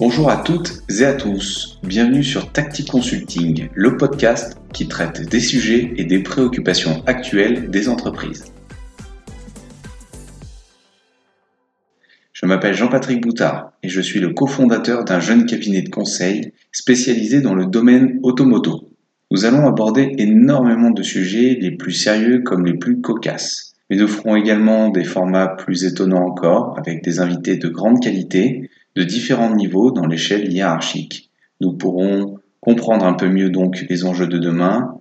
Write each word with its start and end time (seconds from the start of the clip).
Bonjour 0.00 0.30
à 0.30 0.38
toutes 0.38 0.82
et 0.98 1.04
à 1.04 1.12
tous, 1.12 1.78
bienvenue 1.82 2.24
sur 2.24 2.50
Tactic 2.52 2.90
Consulting, 2.90 3.68
le 3.74 3.98
podcast 3.98 4.56
qui 4.72 4.88
traite 4.88 5.28
des 5.28 5.40
sujets 5.40 5.92
et 5.98 6.06
des 6.06 6.22
préoccupations 6.22 7.02
actuelles 7.04 7.68
des 7.68 7.86
entreprises. 7.90 8.46
Je 12.32 12.46
m'appelle 12.46 12.72
Jean-Patrick 12.72 13.20
Boutard 13.20 13.72
et 13.82 13.90
je 13.90 14.00
suis 14.00 14.20
le 14.20 14.32
cofondateur 14.32 15.04
d'un 15.04 15.20
jeune 15.20 15.44
cabinet 15.44 15.82
de 15.82 15.90
conseil 15.90 16.54
spécialisé 16.72 17.42
dans 17.42 17.54
le 17.54 17.66
domaine 17.66 18.20
automoto. 18.22 18.88
Nous 19.30 19.44
allons 19.44 19.66
aborder 19.68 20.14
énormément 20.16 20.92
de 20.92 21.02
sujets, 21.02 21.58
les 21.60 21.72
plus 21.72 21.92
sérieux 21.92 22.38
comme 22.38 22.64
les 22.64 22.78
plus 22.78 23.02
cocasses. 23.02 23.74
Mais 23.90 23.96
nous 23.96 24.08
ferons 24.08 24.34
également 24.34 24.88
des 24.88 25.04
formats 25.04 25.48
plus 25.48 25.84
étonnants 25.84 26.24
encore, 26.24 26.78
avec 26.78 27.04
des 27.04 27.20
invités 27.20 27.56
de 27.56 27.68
grande 27.68 28.00
qualité, 28.00 28.70
de 28.96 29.02
différents 29.02 29.54
niveaux 29.54 29.90
dans 29.90 30.06
l'échelle 30.06 30.52
hiérarchique. 30.52 31.30
Nous 31.60 31.72
pourrons 31.72 32.38
comprendre 32.60 33.04
un 33.04 33.14
peu 33.14 33.28
mieux 33.28 33.50
donc 33.50 33.84
les 33.88 34.04
enjeux 34.04 34.26
de 34.26 34.38
demain, 34.38 34.98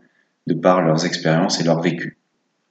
de 0.48 0.54
par 0.54 0.82
leurs 0.82 1.06
expériences 1.06 1.60
et 1.60 1.64
leur 1.64 1.82
vécu. 1.82 2.18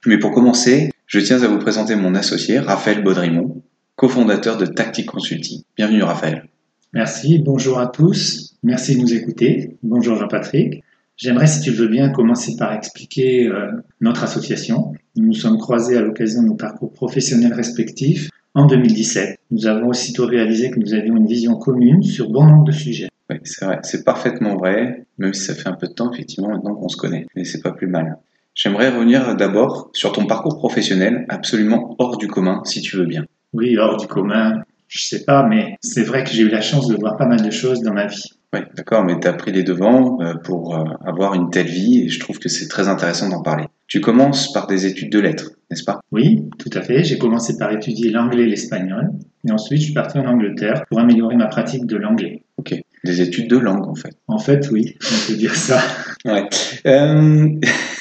Mais 0.05 0.17
pour 0.17 0.31
commencer, 0.31 0.91
je 1.05 1.19
tiens 1.19 1.41
à 1.43 1.47
vous 1.47 1.59
présenter 1.59 1.95
mon 1.95 2.15
associé, 2.15 2.59
Raphaël 2.59 3.03
Baudrimont, 3.03 3.61
cofondateur 3.95 4.57
de 4.57 4.65
Tactic 4.65 5.05
Consulting. 5.07 5.63
Bienvenue 5.75 6.03
Raphaël. 6.03 6.47
Merci, 6.93 7.39
bonjour 7.39 7.79
à 7.79 7.87
tous, 7.87 8.55
merci 8.63 8.95
de 8.95 9.01
nous 9.01 9.13
écouter. 9.13 9.77
Bonjour 9.83 10.15
Jean-Patrick. 10.15 10.83
J'aimerais, 11.17 11.47
si 11.47 11.59
tu 11.59 11.71
veux 11.71 11.89
bien, 11.89 12.09
commencer 12.09 12.55
par 12.55 12.73
expliquer 12.73 13.47
euh, 13.47 13.71
notre 13.99 14.23
association. 14.23 14.93
Nous 15.17 15.25
nous 15.25 15.33
sommes 15.33 15.57
croisés 15.57 15.97
à 15.97 16.01
l'occasion 16.01 16.41
de 16.41 16.47
nos 16.47 16.55
parcours 16.55 16.93
professionnels 16.93 17.53
respectifs 17.53 18.29
en 18.53 18.65
2017. 18.65 19.39
Nous 19.51 19.67
avons 19.67 19.89
aussitôt 19.89 20.25
réalisé 20.25 20.71
que 20.71 20.79
nous 20.79 20.93
avions 20.93 21.15
une 21.15 21.27
vision 21.27 21.55
commune 21.55 22.03
sur 22.03 22.29
bon 22.29 22.45
nombre 22.45 22.65
de 22.65 22.71
sujets. 22.71 23.09
Oui, 23.29 23.37
c'est 23.43 23.65
vrai, 23.65 23.79
c'est 23.83 24.03
parfaitement 24.03 24.55
vrai, 24.55 25.05
même 25.17 25.33
si 25.33 25.43
ça 25.43 25.53
fait 25.53 25.69
un 25.69 25.73
peu 25.73 25.87
de 25.87 25.93
temps, 25.93 26.11
effectivement, 26.11 26.49
maintenant 26.49 26.75
qu'on 26.75 26.89
se 26.89 26.97
connaît. 26.97 27.27
Mais 27.35 27.43
c'est 27.43 27.61
pas 27.61 27.71
plus 27.71 27.87
mal. 27.87 28.17
J'aimerais 28.55 28.89
revenir 28.89 29.35
d'abord 29.35 29.89
sur 29.93 30.11
ton 30.11 30.25
parcours 30.25 30.57
professionnel 30.57 31.25
absolument 31.29 31.95
hors 31.99 32.17
du 32.17 32.27
commun, 32.27 32.61
si 32.65 32.81
tu 32.81 32.97
veux 32.97 33.05
bien. 33.05 33.25
Oui, 33.53 33.77
hors 33.77 33.97
du 33.97 34.07
commun, 34.07 34.63
je 34.89 35.03
sais 35.03 35.23
pas, 35.23 35.43
mais 35.43 35.75
c'est 35.81 36.03
vrai 36.03 36.23
que 36.23 36.31
j'ai 36.31 36.41
eu 36.41 36.49
la 36.49 36.61
chance 36.61 36.87
de 36.87 36.95
voir 36.95 37.15
pas 37.15 37.27
mal 37.27 37.41
de 37.41 37.51
choses 37.51 37.81
dans 37.81 37.93
ma 37.93 38.07
vie. 38.07 38.23
Oui, 38.51 38.61
d'accord, 38.75 39.03
mais 39.05 39.19
tu 39.19 39.27
as 39.27 39.33
pris 39.33 39.51
les 39.51 39.61
devants 39.61 40.19
euh, 40.21 40.33
pour 40.33 40.75
euh, 40.75 40.83
avoir 41.05 41.35
une 41.35 41.51
telle 41.51 41.67
vie 41.67 42.01
et 42.01 42.09
je 42.09 42.19
trouve 42.19 42.39
que 42.39 42.49
c'est 42.49 42.67
très 42.67 42.87
intéressant 42.87 43.29
d'en 43.29 43.43
parler. 43.43 43.65
Tu 43.85 44.01
commences 44.01 44.51
par 44.51 44.65
des 44.65 44.87
études 44.87 45.11
de 45.11 45.19
lettres, 45.19 45.51
n'est-ce 45.69 45.83
pas? 45.83 45.99
Oui, 46.11 46.49
tout 46.57 46.71
à 46.73 46.81
fait. 46.81 47.03
J'ai 47.03 47.19
commencé 47.19 47.57
par 47.59 47.71
étudier 47.71 48.09
l'anglais 48.09 48.43
et 48.43 48.47
l'espagnol 48.47 49.11
et 49.47 49.51
ensuite 49.51 49.79
je 49.79 49.85
suis 49.85 49.93
parti 49.93 50.17
en 50.17 50.25
Angleterre 50.25 50.83
pour 50.89 50.99
améliorer 50.99 51.35
ma 51.35 51.45
pratique 51.45 51.85
de 51.85 51.95
l'anglais. 51.95 52.41
Ok, 52.57 52.73
des 53.03 53.21
études 53.21 53.47
de 53.47 53.57
langue 53.57 53.87
en 53.87 53.95
fait. 53.95 54.15
En 54.27 54.39
fait, 54.39 54.67
oui, 54.71 54.97
on 54.99 55.27
peut 55.27 55.37
dire 55.37 55.55
ça. 55.55 55.79
ouais. 56.25 56.49
Euh... 56.87 57.49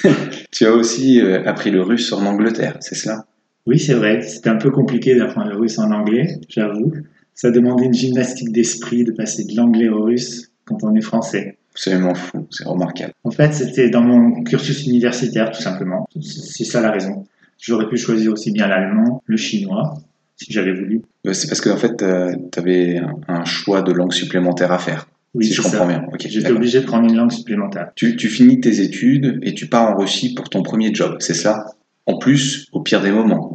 tu 0.50 0.64
as 0.64 0.72
aussi 0.72 1.20
appris 1.20 1.70
le 1.70 1.82
russe 1.82 2.10
en 2.14 2.24
Angleterre, 2.24 2.78
c'est 2.80 2.94
cela? 2.94 3.26
Oui, 3.68 3.78
c'est 3.78 3.94
vrai. 3.94 4.22
C'était 4.22 4.50
un 4.50 4.56
peu 4.56 4.70
compliqué 4.70 5.14
d'apprendre 5.14 5.50
le 5.50 5.56
russe 5.56 5.78
en 5.78 5.92
anglais, 5.92 6.40
j'avoue 6.48 6.92
ça 7.38 7.52
demandait 7.52 7.84
une 7.84 7.94
gymnastique 7.94 8.50
d'esprit 8.50 9.04
de 9.04 9.12
passer 9.12 9.44
de 9.44 9.54
l'anglais 9.54 9.88
au 9.88 10.02
russe 10.02 10.50
quand 10.64 10.82
on 10.82 10.92
est 10.96 11.00
français. 11.00 11.56
Absolument 11.70 12.14
fou, 12.14 12.48
c'est 12.50 12.66
remarquable. 12.66 13.12
En 13.22 13.30
fait, 13.30 13.54
c'était 13.54 13.90
dans 13.90 14.00
mon 14.00 14.42
cursus 14.42 14.84
universitaire, 14.88 15.52
tout 15.52 15.62
simplement. 15.62 16.08
C'est 16.20 16.64
ça 16.64 16.80
la 16.80 16.90
raison. 16.90 17.28
J'aurais 17.60 17.88
pu 17.88 17.96
choisir 17.96 18.32
aussi 18.32 18.50
bien 18.50 18.66
l'allemand, 18.66 19.22
le 19.24 19.36
chinois, 19.36 19.94
si 20.34 20.52
j'avais 20.52 20.72
voulu. 20.72 21.02
C'est 21.32 21.46
parce 21.46 21.60
qu'en 21.60 21.74
en 21.74 21.76
fait, 21.76 21.98
tu 21.98 22.58
avais 22.58 23.00
un 23.28 23.44
choix 23.44 23.82
de 23.82 23.92
langue 23.92 24.12
supplémentaire 24.12 24.72
à 24.72 24.80
faire. 24.80 25.06
Oui, 25.34 25.46
si 25.46 25.54
je 25.54 25.62
comprends 25.62 25.86
bien. 25.86 26.04
J'étais 26.18 26.50
obligé 26.50 26.80
de 26.80 26.86
prendre 26.86 27.08
une 27.08 27.16
langue 27.16 27.30
supplémentaire. 27.30 27.92
Tu, 27.94 28.16
tu, 28.16 28.28
finis 28.28 28.58
tes 28.58 28.80
études 28.80 29.38
et 29.42 29.54
tu 29.54 29.68
pars 29.68 29.92
en 29.92 29.96
Russie 29.96 30.34
pour 30.34 30.50
ton 30.50 30.64
premier 30.64 30.92
job, 30.92 31.18
c'est 31.20 31.34
ça? 31.34 31.66
En 32.06 32.18
plus, 32.18 32.66
au 32.72 32.80
pire 32.80 33.00
des 33.00 33.12
moments. 33.12 33.54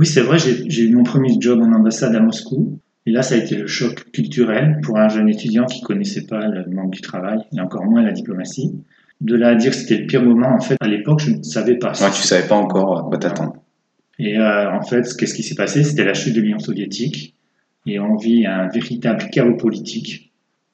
Oui, 0.00 0.06
c'est 0.06 0.22
vrai, 0.22 0.38
j'ai 0.38 0.82
eu 0.82 0.94
mon 0.94 1.02
premier 1.02 1.28
job 1.38 1.60
en 1.60 1.70
ambassade 1.74 2.14
à 2.14 2.20
Moscou. 2.20 2.80
Et 3.04 3.10
là, 3.10 3.20
ça 3.20 3.34
a 3.34 3.36
été 3.36 3.54
le 3.54 3.66
choc 3.66 4.10
culturel 4.12 4.78
pour 4.82 4.96
un 4.96 5.10
jeune 5.10 5.28
étudiant 5.28 5.66
qui 5.66 5.82
connaissait 5.82 6.24
pas 6.24 6.46
le 6.46 6.64
monde 6.74 6.88
du 6.88 7.02
travail 7.02 7.40
et 7.54 7.60
encore 7.60 7.84
moins 7.84 8.02
la 8.02 8.12
diplomatie. 8.12 8.72
De 9.20 9.36
là 9.36 9.48
à 9.48 9.54
dire 9.56 9.72
que 9.72 9.76
c'était 9.76 9.98
le 9.98 10.06
pire 10.06 10.22
moment, 10.22 10.54
en 10.54 10.60
fait, 10.60 10.78
à 10.80 10.88
l'époque, 10.88 11.20
je 11.20 11.32
ne 11.32 11.42
savais 11.42 11.76
pas. 11.76 11.90
Ouais, 11.90 12.10
tu 12.14 12.22
savais 12.22 12.48
pas 12.48 12.54
encore 12.54 13.10
quoi 13.10 13.18
t'attendre. 13.18 13.56
Et 14.18 14.38
euh, 14.38 14.72
en 14.72 14.80
fait, 14.80 15.06
qu'est-ce 15.18 15.34
qui 15.34 15.42
s'est 15.42 15.54
passé? 15.54 15.84
C'était 15.84 16.06
la 16.06 16.14
chute 16.14 16.34
de 16.34 16.40
l'Union 16.40 16.60
soviétique 16.60 17.36
et 17.84 18.00
on 18.00 18.16
vit 18.16 18.46
un 18.46 18.68
véritable 18.68 19.24
chaos 19.30 19.58
politique 19.58 20.29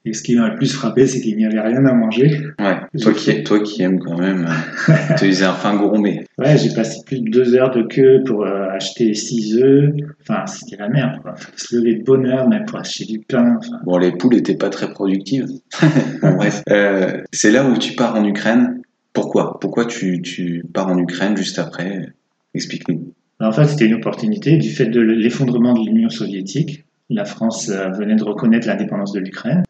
et 0.07 0.13
ce 0.13 0.23
qui 0.23 0.37
m'a 0.37 0.49
le 0.49 0.55
plus 0.55 0.73
frappé, 0.73 1.05
c'est 1.09 1.21
qu'il 1.21 1.37
n'y 1.37 1.45
avait 1.45 1.61
rien 1.61 1.85
à 1.85 1.93
manger. 1.93 2.41
Ouais, 2.61 2.77
toi 3.03 3.13
qui, 3.13 3.43
toi 3.43 3.59
qui 3.59 3.83
aimes 3.83 3.99
quand 3.99 4.17
même 4.17 4.47
euh, 4.89 4.93
utiliser 5.11 5.45
un 5.45 5.53
fin 5.53 5.77
gourmet. 5.77 6.25
Ouais, 6.39 6.57
j'ai 6.57 6.73
passé 6.73 7.01
plus 7.05 7.21
de 7.21 7.29
deux 7.29 7.57
heures 7.57 7.73
de 7.73 7.83
queue 7.83 8.23
pour 8.25 8.45
euh, 8.45 8.69
acheter 8.71 9.15
six 9.15 9.57
œufs. 9.57 9.93
Enfin, 10.23 10.47
c'était 10.47 10.77
la 10.77 10.89
merde, 10.89 11.21
quoi. 11.23 11.35
se 11.57 11.75
lever 11.77 11.97
de 11.97 12.05
bonne 12.05 12.25
heure, 12.25 12.49
même 12.49 12.65
pour 12.67 12.79
acheter 12.79 13.05
du 13.05 13.19
pain. 13.19 13.59
Bon, 13.85 13.99
les 13.99 14.13
poules 14.13 14.35
n'étaient 14.35 14.57
pas 14.57 14.71
très 14.71 14.89
productives. 14.93 15.49
bref. 16.23 16.63
Euh, 16.71 17.23
c'est 17.33 17.51
là 17.51 17.69
où 17.69 17.77
tu 17.77 17.95
pars 17.95 18.15
en 18.15 18.25
Ukraine. 18.25 18.83
Pourquoi? 19.13 19.59
Pourquoi 19.59 19.87
tu, 19.87 20.23
tu 20.23 20.63
pars 20.73 20.87
en 20.87 20.99
Ukraine 20.99 21.37
juste 21.37 21.59
après? 21.59 22.13
Explique-nous. 22.55 23.13
En 23.41 23.51
fait, 23.51 23.67
c'était 23.67 23.87
une 23.87 23.95
opportunité 23.95 24.57
du 24.57 24.71
fait 24.71 24.87
de 24.87 25.01
l'effondrement 25.01 25.75
de 25.75 25.85
l'Union 25.85 26.11
soviétique. 26.11 26.85
La 27.11 27.25
France 27.25 27.71
venait 27.71 28.17
de 28.17 28.25
reconnaître 28.25 28.69
l'indépendance 28.69 29.13
de 29.13 29.21
l'Ukraine. 29.21 29.63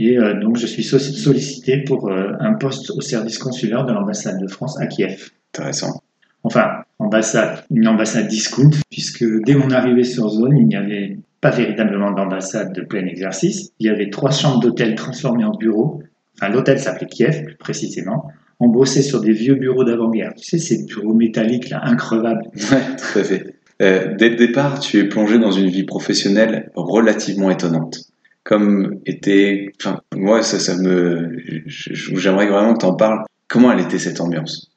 Et 0.00 0.18
euh, 0.18 0.40
donc, 0.40 0.56
je 0.56 0.66
suis 0.66 0.82
sollicité 0.82 1.76
pour 1.76 2.08
euh, 2.08 2.32
un 2.40 2.54
poste 2.54 2.90
au 2.90 3.02
service 3.02 3.36
consulaire 3.36 3.84
de 3.84 3.92
l'ambassade 3.92 4.40
de 4.40 4.48
France 4.48 4.80
à 4.80 4.86
Kiev. 4.86 5.30
Intéressant. 5.52 6.02
Enfin, 6.42 6.68
ambassade, 6.98 7.64
une 7.70 7.86
ambassade 7.86 8.26
discount, 8.26 8.70
puisque 8.90 9.26
dès 9.44 9.54
mon 9.54 9.70
arrivée 9.70 10.04
sur 10.04 10.30
zone, 10.30 10.56
il 10.56 10.66
n'y 10.66 10.76
avait 10.76 11.18
pas 11.42 11.50
véritablement 11.50 12.12
d'ambassade 12.12 12.72
de 12.72 12.80
plein 12.80 13.04
exercice. 13.04 13.72
Il 13.78 13.88
y 13.88 13.90
avait 13.90 14.08
trois 14.08 14.30
chambres 14.30 14.60
d'hôtel 14.60 14.94
transformées 14.94 15.44
en 15.44 15.54
bureaux. 15.54 16.02
Enfin, 16.36 16.50
l'hôtel 16.50 16.78
s'appelait 16.78 17.06
Kiev, 17.06 17.44
plus 17.44 17.56
précisément. 17.56 18.30
On 18.58 18.68
bossait 18.68 19.02
sur 19.02 19.20
des 19.20 19.32
vieux 19.32 19.56
bureaux 19.56 19.84
d'avant-guerre. 19.84 20.32
Tu 20.34 20.44
sais, 20.44 20.58
ces 20.58 20.86
bureaux 20.86 21.12
métalliques, 21.12 21.68
là, 21.68 21.82
increvables. 21.84 22.44
Ouais, 22.54 22.96
tout 22.96 23.18
à 23.18 23.24
fait. 23.24 23.54
Euh, 23.82 24.14
dès 24.16 24.30
le 24.30 24.36
départ, 24.36 24.80
tu 24.80 24.98
es 24.98 25.04
plongé 25.04 25.38
dans 25.38 25.52
une 25.52 25.68
vie 25.68 25.84
professionnelle 25.84 26.70
relativement 26.74 27.50
étonnante 27.50 28.09
comme 28.50 28.98
était, 29.06 29.70
enfin, 29.78 30.00
moi, 30.16 30.42
ça, 30.42 30.58
ça 30.58 30.76
me, 30.76 31.38
j'aimerais 31.66 32.48
vraiment 32.48 32.74
que 32.74 32.80
tu 32.80 32.86
en 32.86 32.96
parles. 32.96 33.22
Comment 33.46 33.70
elle 33.70 33.78
était 33.78 34.00
cette 34.00 34.20
ambiance, 34.20 34.72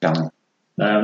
bah, 0.77 1.01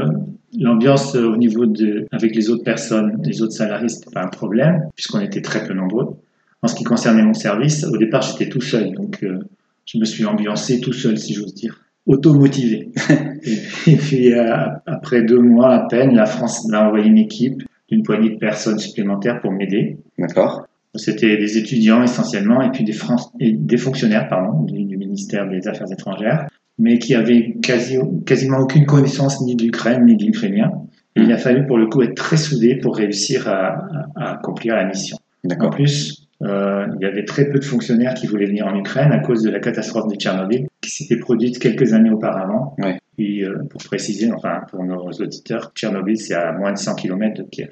L'ambiance 0.56 1.16
euh, 1.16 1.26
au 1.26 1.36
niveau 1.36 1.66
de, 1.66 2.06
avec 2.12 2.36
les 2.36 2.52
autres 2.52 2.64
personnes, 2.64 3.20
les 3.26 3.42
autres 3.42 3.54
salariés, 3.54 3.90
c'était 3.90 4.12
pas 4.12 4.22
un 4.22 4.28
problème, 4.28 4.84
puisqu'on 4.96 5.20
était 5.20 5.42
très 5.42 5.66
peu 5.66 5.74
nombreux. 5.74 6.18
En 6.62 6.68
ce 6.68 6.76
qui 6.76 6.84
concernait 6.84 7.24
mon 7.24 7.34
service, 7.34 7.86
au 7.86 7.98
départ, 7.98 8.22
j'étais 8.22 8.50
tout 8.50 8.62
seul, 8.62 8.94
donc 8.94 9.24
euh, 9.24 9.40
je 9.86 9.98
me 9.98 10.06
suis 10.06 10.26
ambiancé 10.26 10.80
tout 10.80 10.94
seul, 10.94 11.18
si 11.18 11.34
j'ose 11.34 11.56
dire, 11.56 11.82
auto-motivé. 12.06 12.92
et, 13.88 13.96
puis, 13.96 14.32
euh, 14.32 14.68
après 14.86 15.24
deux 15.24 15.42
mois 15.42 15.74
à 15.74 15.88
peine, 15.88 16.14
la 16.14 16.28
France 16.28 16.68
m'a 16.68 16.86
envoyé 16.86 17.08
une 17.08 17.18
équipe 17.18 17.64
d'une 17.90 18.04
poignée 18.04 18.30
de 18.30 18.38
personnes 18.38 18.78
supplémentaires 18.78 19.42
pour 19.42 19.52
m'aider. 19.52 19.98
D'accord. 20.20 20.69
C'était 20.96 21.38
des 21.38 21.58
étudiants 21.58 22.02
essentiellement 22.02 22.62
et 22.62 22.72
puis 22.72 22.84
des, 22.84 22.98
et 23.40 23.52
des 23.54 23.78
fonctionnaires 23.78 24.28
pardon, 24.28 24.64
du, 24.64 24.98
ministère 24.98 25.48
des 25.48 25.68
Affaires 25.68 25.92
étrangères, 25.92 26.48
mais 26.80 26.98
qui 26.98 27.14
avaient 27.14 27.56
quasi, 27.62 27.98
quasiment 28.26 28.60
aucune 28.60 28.86
connaissance 28.86 29.42
ni 29.42 29.56
de 29.56 29.64
l'Ukraine 29.64 30.06
ni 30.06 30.18
de 30.18 30.26
l'ukrainien. 30.26 30.72
il 31.16 31.32
a 31.32 31.38
fallu 31.38 31.68
pour 31.68 31.78
le 31.78 31.88
coup 31.88 32.02
être 32.02 32.16
très 32.16 32.38
soudé 32.38 32.76
pour 32.76 32.96
réussir 32.96 33.48
à, 33.48 33.88
accomplir 34.16 34.76
la 34.76 34.86
mission. 34.86 35.18
En 35.60 35.70
plus, 35.70 36.28
euh, 36.42 36.88
il 37.00 37.04
y 37.04 37.06
avait 37.06 37.26
très 37.26 37.50
peu 37.50 37.60
de 37.60 37.66
fonctionnaires 37.66 38.14
qui 38.14 38.28
voulaient 38.28 38.48
venir 38.48 38.66
en 38.66 38.76
Ukraine 38.76 39.12
à 39.12 39.20
cause 39.20 39.44
de 39.44 39.50
la 39.50 39.60
catastrophe 39.60 40.08
de 40.12 40.16
Tchernobyl 40.16 40.68
qui 40.82 40.90
s'était 40.90 41.18
produite 41.18 41.60
quelques 41.60 41.94
années 41.94 42.10
auparavant. 42.10 42.76
Ouais. 42.80 43.00
Puis, 43.18 43.44
euh, 43.44 43.64
pour 43.70 43.84
préciser, 43.84 44.32
enfin 44.32 44.62
pour 44.70 44.84
nos 44.84 45.12
auditeurs, 45.12 45.72
Tchernobyl 45.76 46.18
c'est 46.18 46.34
à 46.34 46.54
moins 46.54 46.72
de 46.72 46.78
100 46.78 46.96
km 46.96 47.44
de 47.44 47.48
Kiev. 47.50 47.72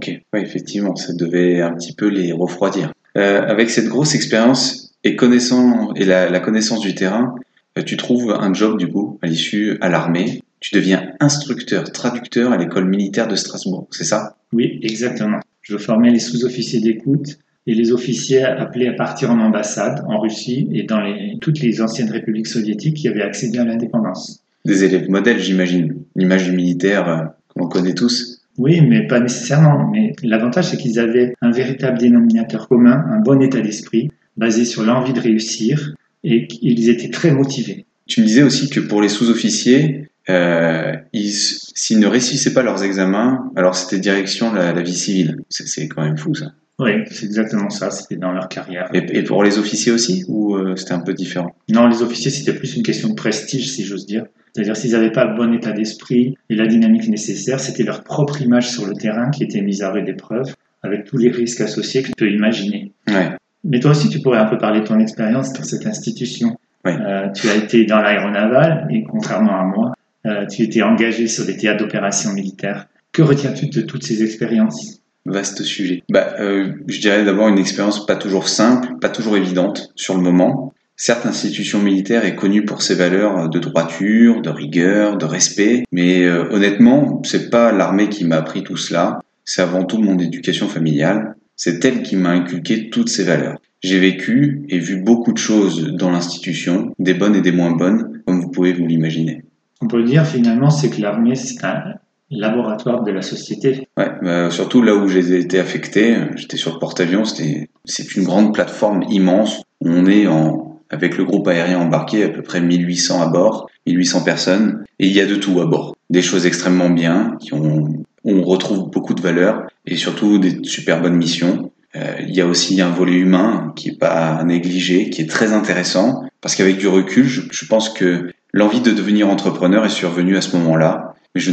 Ok, 0.00 0.18
oui, 0.32 0.40
effectivement, 0.40 0.96
ça 0.96 1.12
devait 1.12 1.60
un 1.60 1.74
petit 1.74 1.92
peu 1.92 2.08
les 2.08 2.32
refroidir. 2.32 2.90
Euh, 3.18 3.42
avec 3.42 3.68
cette 3.68 3.88
grosse 3.88 4.14
expérience 4.14 4.94
et 5.04 5.14
connaissant 5.14 5.92
et 5.92 6.06
la, 6.06 6.40
connaissance 6.40 6.80
du 6.80 6.94
terrain, 6.94 7.34
euh, 7.76 7.82
tu 7.82 7.98
trouves 7.98 8.30
un 8.30 8.54
job 8.54 8.78
du 8.78 8.88
coup 8.88 9.18
à 9.20 9.26
l'issue 9.26 9.76
à 9.82 9.90
l'armée. 9.90 10.40
Tu 10.60 10.74
deviens 10.74 11.12
instructeur, 11.20 11.92
traducteur 11.92 12.50
à 12.50 12.56
l'école 12.56 12.86
militaire 12.86 13.28
de 13.28 13.36
Strasbourg, 13.36 13.88
c'est 13.90 14.04
ça? 14.04 14.36
Oui, 14.54 14.80
exactement. 14.82 15.40
Je 15.60 15.76
formais 15.76 16.10
les 16.10 16.18
sous-officiers 16.18 16.80
d'écoute 16.80 17.36
et 17.66 17.74
les 17.74 17.92
officiers 17.92 18.42
appelés 18.42 18.88
à 18.88 18.94
partir 18.94 19.30
en 19.30 19.38
ambassade 19.38 20.02
en 20.08 20.18
Russie 20.18 20.66
et 20.72 20.84
dans 20.84 21.02
les, 21.02 21.36
toutes 21.42 21.60
les 21.60 21.82
anciennes 21.82 22.10
républiques 22.10 22.46
soviétiques 22.46 22.96
qui 22.96 23.08
avaient 23.08 23.20
accédé 23.20 23.58
à 23.58 23.66
l'indépendance. 23.66 24.42
Des 24.64 24.82
élèves 24.82 25.10
modèles, 25.10 25.40
j'imagine. 25.40 26.04
L'image 26.16 26.44
du 26.44 26.52
militaire 26.52 27.06
euh, 27.06 27.24
qu'on 27.48 27.68
connaît 27.68 27.94
tous. 27.94 28.39
Oui, 28.58 28.80
mais 28.80 29.06
pas 29.06 29.20
nécessairement. 29.20 29.88
Mais 29.90 30.12
l'avantage, 30.22 30.70
c'est 30.70 30.76
qu'ils 30.76 30.98
avaient 30.98 31.34
un 31.40 31.50
véritable 31.50 31.98
dénominateur 31.98 32.68
commun, 32.68 33.04
un 33.10 33.20
bon 33.20 33.40
état 33.40 33.60
d'esprit, 33.60 34.10
basé 34.36 34.64
sur 34.64 34.82
l'envie 34.82 35.12
de 35.12 35.20
réussir 35.20 35.94
et 36.24 36.46
ils 36.60 36.88
étaient 36.88 37.10
très 37.10 37.30
motivés. 37.30 37.86
Tu 38.06 38.20
me 38.20 38.26
disais 38.26 38.42
aussi 38.42 38.68
que 38.68 38.80
pour 38.80 39.00
les 39.00 39.08
sous-officiers, 39.08 40.10
euh, 40.28 40.94
s'ils 41.14 42.00
ne 42.00 42.06
réussissaient 42.06 42.52
pas 42.52 42.62
leurs 42.62 42.82
examens, 42.82 43.50
alors 43.56 43.74
c'était 43.74 43.98
direction 43.98 44.52
la, 44.52 44.72
la 44.72 44.82
vie 44.82 44.94
civile. 44.94 45.38
C'est 45.48 45.88
quand 45.88 46.02
même 46.02 46.18
fou 46.18 46.34
ça. 46.34 46.52
Oui, 46.80 46.92
c'est 47.10 47.26
exactement 47.26 47.68
ça, 47.68 47.90
c'était 47.90 48.16
dans 48.16 48.32
leur 48.32 48.48
carrière. 48.48 48.88
Et, 48.94 49.22
pour 49.22 49.44
les 49.44 49.58
officiers 49.58 49.92
aussi, 49.92 50.24
ou 50.28 50.56
euh, 50.56 50.76
c'était 50.76 50.94
un 50.94 51.00
peu 51.00 51.12
différent? 51.12 51.54
Non, 51.68 51.86
les 51.86 52.00
officiers, 52.00 52.30
c'était 52.30 52.54
plus 52.54 52.74
une 52.74 52.82
question 52.82 53.10
de 53.10 53.14
prestige, 53.14 53.70
si 53.70 53.84
j'ose 53.84 54.06
dire. 54.06 54.24
C'est-à-dire 54.52 54.76
s'ils 54.76 54.92
n'avaient 54.92 55.12
pas 55.12 55.24
le 55.24 55.36
bon 55.36 55.52
état 55.52 55.72
d'esprit 55.72 56.36
et 56.48 56.54
la 56.54 56.66
dynamique 56.66 57.08
nécessaire, 57.08 57.60
c'était 57.60 57.82
leur 57.82 58.02
propre 58.02 58.40
image 58.42 58.70
sur 58.70 58.86
le 58.86 58.94
terrain 58.94 59.30
qui 59.30 59.44
était 59.44 59.62
mise 59.62 59.82
à 59.82 59.90
rude 59.90 60.08
épreuve, 60.08 60.54
avec 60.82 61.04
tous 61.04 61.16
les 61.16 61.30
risques 61.30 61.60
associés 61.60 62.02
que 62.02 62.08
tu 62.08 62.14
peux 62.16 62.30
imaginer. 62.30 62.92
Ouais. 63.08 63.30
Mais 63.64 63.80
toi 63.80 63.90
aussi, 63.90 64.08
tu 64.08 64.20
pourrais 64.20 64.38
un 64.38 64.46
peu 64.46 64.58
parler 64.58 64.80
de 64.80 64.86
ton 64.86 64.98
expérience 64.98 65.52
dans 65.52 65.62
cette 65.62 65.86
institution. 65.86 66.56
Ouais. 66.84 66.96
Euh, 66.98 67.28
tu 67.32 67.48
as 67.48 67.56
été 67.56 67.84
dans 67.84 68.00
l'aéronaval 68.00 68.88
et 68.90 69.04
contrairement 69.04 69.60
à 69.60 69.64
moi, 69.64 69.92
euh, 70.26 70.46
tu 70.46 70.62
étais 70.62 70.82
engagé 70.82 71.26
sur 71.26 71.44
des 71.44 71.56
théâtres 71.56 71.84
d'opérations 71.84 72.32
militaires. 72.32 72.86
Que 73.12 73.22
retiens-tu 73.22 73.68
de 73.68 73.82
toutes 73.82 74.04
ces 74.04 74.22
expériences? 74.22 75.00
Vaste 75.26 75.62
sujet. 75.62 76.02
Bah, 76.10 76.34
euh, 76.40 76.72
je 76.86 77.00
dirais 77.00 77.24
d'abord 77.24 77.48
une 77.48 77.58
expérience 77.58 78.06
pas 78.06 78.16
toujours 78.16 78.48
simple, 78.48 78.98
pas 79.00 79.10
toujours 79.10 79.36
évidente 79.36 79.92
sur 79.94 80.14
le 80.16 80.22
moment. 80.22 80.72
Certes, 81.02 81.24
l'institution 81.24 81.80
militaire 81.80 82.26
est 82.26 82.34
connue 82.34 82.66
pour 82.66 82.82
ses 82.82 82.94
valeurs 82.94 83.48
de 83.48 83.58
droiture, 83.58 84.42
de 84.42 84.50
rigueur, 84.50 85.16
de 85.16 85.24
respect, 85.24 85.84
mais 85.90 86.24
euh, 86.24 86.44
honnêtement, 86.50 87.22
c'est 87.24 87.48
pas 87.48 87.72
l'armée 87.72 88.10
qui 88.10 88.26
m'a 88.26 88.36
appris 88.36 88.62
tout 88.62 88.76
cela. 88.76 89.18
C'est 89.46 89.62
avant 89.62 89.84
tout 89.84 89.96
mon 89.96 90.18
éducation 90.18 90.68
familiale. 90.68 91.36
C'est 91.56 91.82
elle 91.86 92.02
qui 92.02 92.16
m'a 92.16 92.28
inculqué 92.28 92.90
toutes 92.90 93.08
ces 93.08 93.24
valeurs. 93.24 93.56
J'ai 93.82 93.98
vécu 93.98 94.66
et 94.68 94.78
vu 94.78 95.00
beaucoup 95.00 95.32
de 95.32 95.38
choses 95.38 95.90
dans 95.94 96.10
l'institution, 96.10 96.94
des 96.98 97.14
bonnes 97.14 97.34
et 97.34 97.40
des 97.40 97.52
moins 97.52 97.70
bonnes, 97.70 98.20
comme 98.26 98.42
vous 98.42 98.50
pouvez 98.50 98.74
vous 98.74 98.86
l'imaginer. 98.86 99.42
On 99.80 99.86
peut 99.86 100.02
dire 100.02 100.26
finalement, 100.26 100.68
c'est 100.68 100.90
que 100.90 101.00
l'armée, 101.00 101.34
c'est 101.34 101.64
un, 101.64 101.94
laboratoire 102.30 103.04
de 103.04 103.10
la 103.10 103.22
société. 103.22 103.88
Ouais, 103.96 104.10
bah, 104.20 104.50
surtout 104.50 104.82
là 104.82 104.94
où 104.94 105.08
j'ai 105.08 105.40
été 105.40 105.58
affecté, 105.58 106.14
j'étais 106.36 106.58
sur 106.58 106.74
le 106.74 106.78
porte-avions, 106.78 107.24
c'est 107.24 108.16
une 108.16 108.24
grande 108.24 108.52
plateforme 108.52 109.02
immense. 109.08 109.62
On 109.80 110.04
est 110.04 110.26
en, 110.26 110.69
avec 110.90 111.16
le 111.16 111.24
groupe 111.24 111.48
aérien 111.48 111.78
embarqué, 111.78 112.24
à 112.24 112.28
peu 112.28 112.42
près 112.42 112.60
1800 112.60 113.22
à 113.22 113.26
bord, 113.26 113.70
1800 113.86 114.24
personnes, 114.24 114.84
et 114.98 115.06
il 115.06 115.12
y 115.12 115.20
a 115.20 115.26
de 115.26 115.36
tout 115.36 115.60
à 115.60 115.66
bord. 115.66 115.96
Des 116.10 116.22
choses 116.22 116.46
extrêmement 116.46 116.90
bien, 116.90 117.36
qui 117.40 117.54
ont, 117.54 118.04
on 118.24 118.42
retrouve 118.42 118.90
beaucoup 118.90 119.14
de 119.14 119.22
valeur, 119.22 119.62
et 119.86 119.96
surtout 119.96 120.38
des 120.38 120.58
super 120.64 121.00
bonnes 121.00 121.16
missions. 121.16 121.70
Euh, 121.96 122.14
il 122.20 122.34
y 122.34 122.40
a 122.40 122.46
aussi 122.46 122.80
un 122.80 122.90
volet 122.90 123.16
humain 123.16 123.72
qui 123.76 123.90
est 123.90 123.98
pas 123.98 124.36
à 124.36 124.44
négliger, 124.44 125.10
qui 125.10 125.22
est 125.22 125.30
très 125.30 125.52
intéressant, 125.52 126.22
parce 126.40 126.54
qu'avec 126.54 126.78
du 126.78 126.88
recul, 126.88 127.24
je, 127.24 127.42
je 127.50 127.66
pense 127.66 127.88
que 127.88 128.32
l'envie 128.52 128.80
de 128.80 128.92
devenir 128.92 129.28
entrepreneur 129.28 129.84
est 129.84 129.90
survenue 129.90 130.36
à 130.36 130.40
ce 130.40 130.56
moment-là 130.56 131.10
mais 131.34 131.40
je 131.40 131.52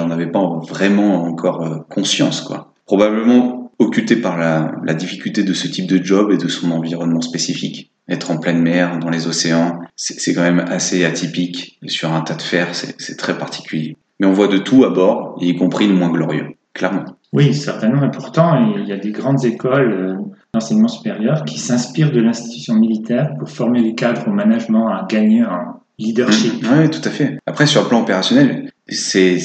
n'en 0.00 0.10
avais 0.10 0.26
pas 0.26 0.60
vraiment 0.68 1.24
encore 1.24 1.62
euh, 1.62 1.78
conscience, 1.90 2.40
quoi. 2.40 2.72
Probablement 2.86 3.57
occulté 3.78 4.16
par 4.16 4.36
la, 4.36 4.94
difficulté 4.94 5.44
de 5.44 5.52
ce 5.52 5.68
type 5.68 5.86
de 5.86 6.02
job 6.02 6.32
et 6.32 6.36
de 6.36 6.48
son 6.48 6.70
environnement 6.72 7.20
spécifique. 7.20 7.92
Être 8.08 8.30
en 8.30 8.38
pleine 8.38 8.60
mer, 8.60 8.98
dans 8.98 9.10
les 9.10 9.26
océans, 9.26 9.80
c'est 9.94 10.34
quand 10.34 10.42
même 10.42 10.60
assez 10.60 11.04
atypique. 11.04 11.78
Sur 11.86 12.12
un 12.12 12.22
tas 12.22 12.34
de 12.34 12.42
fer, 12.42 12.68
c'est 12.74 13.16
très 13.16 13.36
particulier. 13.36 13.96
Mais 14.18 14.26
on 14.26 14.32
voit 14.32 14.48
de 14.48 14.58
tout 14.58 14.84
à 14.84 14.90
bord, 14.90 15.36
y 15.40 15.54
compris 15.54 15.86
le 15.86 15.94
moins 15.94 16.10
glorieux, 16.10 16.48
clairement. 16.74 17.04
Oui, 17.32 17.54
certainement. 17.54 18.04
Et 18.04 18.10
pourtant, 18.10 18.74
il 18.76 18.88
y 18.88 18.92
a 18.92 18.96
des 18.96 19.12
grandes 19.12 19.44
écoles 19.44 19.92
euh, 19.92 20.14
d'enseignement 20.54 20.88
supérieur 20.88 21.44
qui 21.44 21.58
s'inspirent 21.58 22.10
de 22.10 22.20
l'institution 22.20 22.74
militaire 22.74 23.34
pour 23.38 23.50
former 23.50 23.80
les 23.80 23.94
cadres 23.94 24.26
au 24.26 24.30
management 24.30 24.88
à 24.88 25.06
gagner 25.08 25.44
en 25.44 25.82
leadership. 25.98 26.54
Mmh. 26.68 26.80
oui, 26.80 26.90
tout 26.90 27.00
à 27.04 27.10
fait. 27.10 27.38
Après, 27.46 27.66
sur 27.66 27.82
le 27.82 27.88
plan 27.88 28.02
opérationnel, 28.02 28.70
c'est 28.88 29.38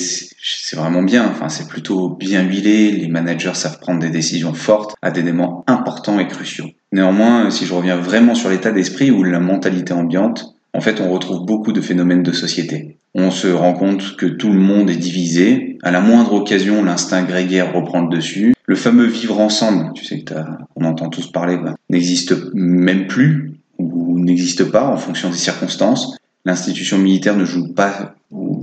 vraiment 0.74 1.04
bien. 1.04 1.28
Enfin, 1.30 1.50
c'est 1.50 1.68
plutôt 1.68 2.10
bien 2.10 2.42
huilé. 2.44 2.92
Les 2.92 3.08
managers 3.08 3.54
savent 3.54 3.80
prendre 3.80 4.00
des 4.00 4.10
décisions 4.10 4.54
fortes 4.54 4.96
à 5.02 5.12
des 5.12 5.22
éléments 5.22 5.64
importants 5.68 6.20
et 6.20 6.28
cruciaux. 6.28 6.70
Néanmoins, 6.92 7.50
si 7.50 7.66
je 7.66 7.74
reviens 7.74 7.98
vraiment 7.98 8.36
sur 8.36 8.50
l'état 8.50 8.72
d'esprit 8.72 9.12
ou 9.12 9.24
la 9.24 9.40
mentalité 9.40 9.94
ambiante, 9.94 10.56
en 10.74 10.82
fait, 10.82 11.02
on 11.02 11.12
retrouve 11.12 11.46
beaucoup 11.46 11.72
de 11.72 11.82
phénomènes 11.82 12.24
de 12.24 12.32
société. 12.32 12.98
On 13.16 13.30
se 13.30 13.48
rend 13.48 13.74
compte 13.74 14.16
que 14.16 14.26
tout 14.26 14.52
le 14.52 14.60
monde 14.60 14.90
est 14.90 14.98
divisé. 14.98 15.78
À 15.84 15.92
la 15.92 16.02
moindre 16.02 16.34
occasion, 16.34 16.84
l'instinct 16.84 17.24
grégaire 17.24 17.74
reprend 17.74 18.02
le 18.02 18.16
dessus. 18.16 18.56
Le 18.66 18.76
fameux 18.76 19.06
vivre 19.06 19.40
ensemble, 19.40 19.94
tu 19.94 20.04
sais 20.04 20.22
que 20.22 20.34
on 20.76 20.86
entend 20.86 21.10
tous 21.10 21.32
parler, 21.32 21.60
n'existe 21.90 22.34
même 22.54 23.08
plus 23.08 23.54
ou 23.78 24.18
n'existe 24.20 24.72
pas 24.72 24.88
en 24.88 24.98
fonction 24.98 25.30
des 25.30 25.38
circonstances. 25.38 26.18
L'institution 26.46 26.98
militaire 26.98 27.38
ne 27.38 27.46
joue 27.46 27.74
pas 27.74 28.16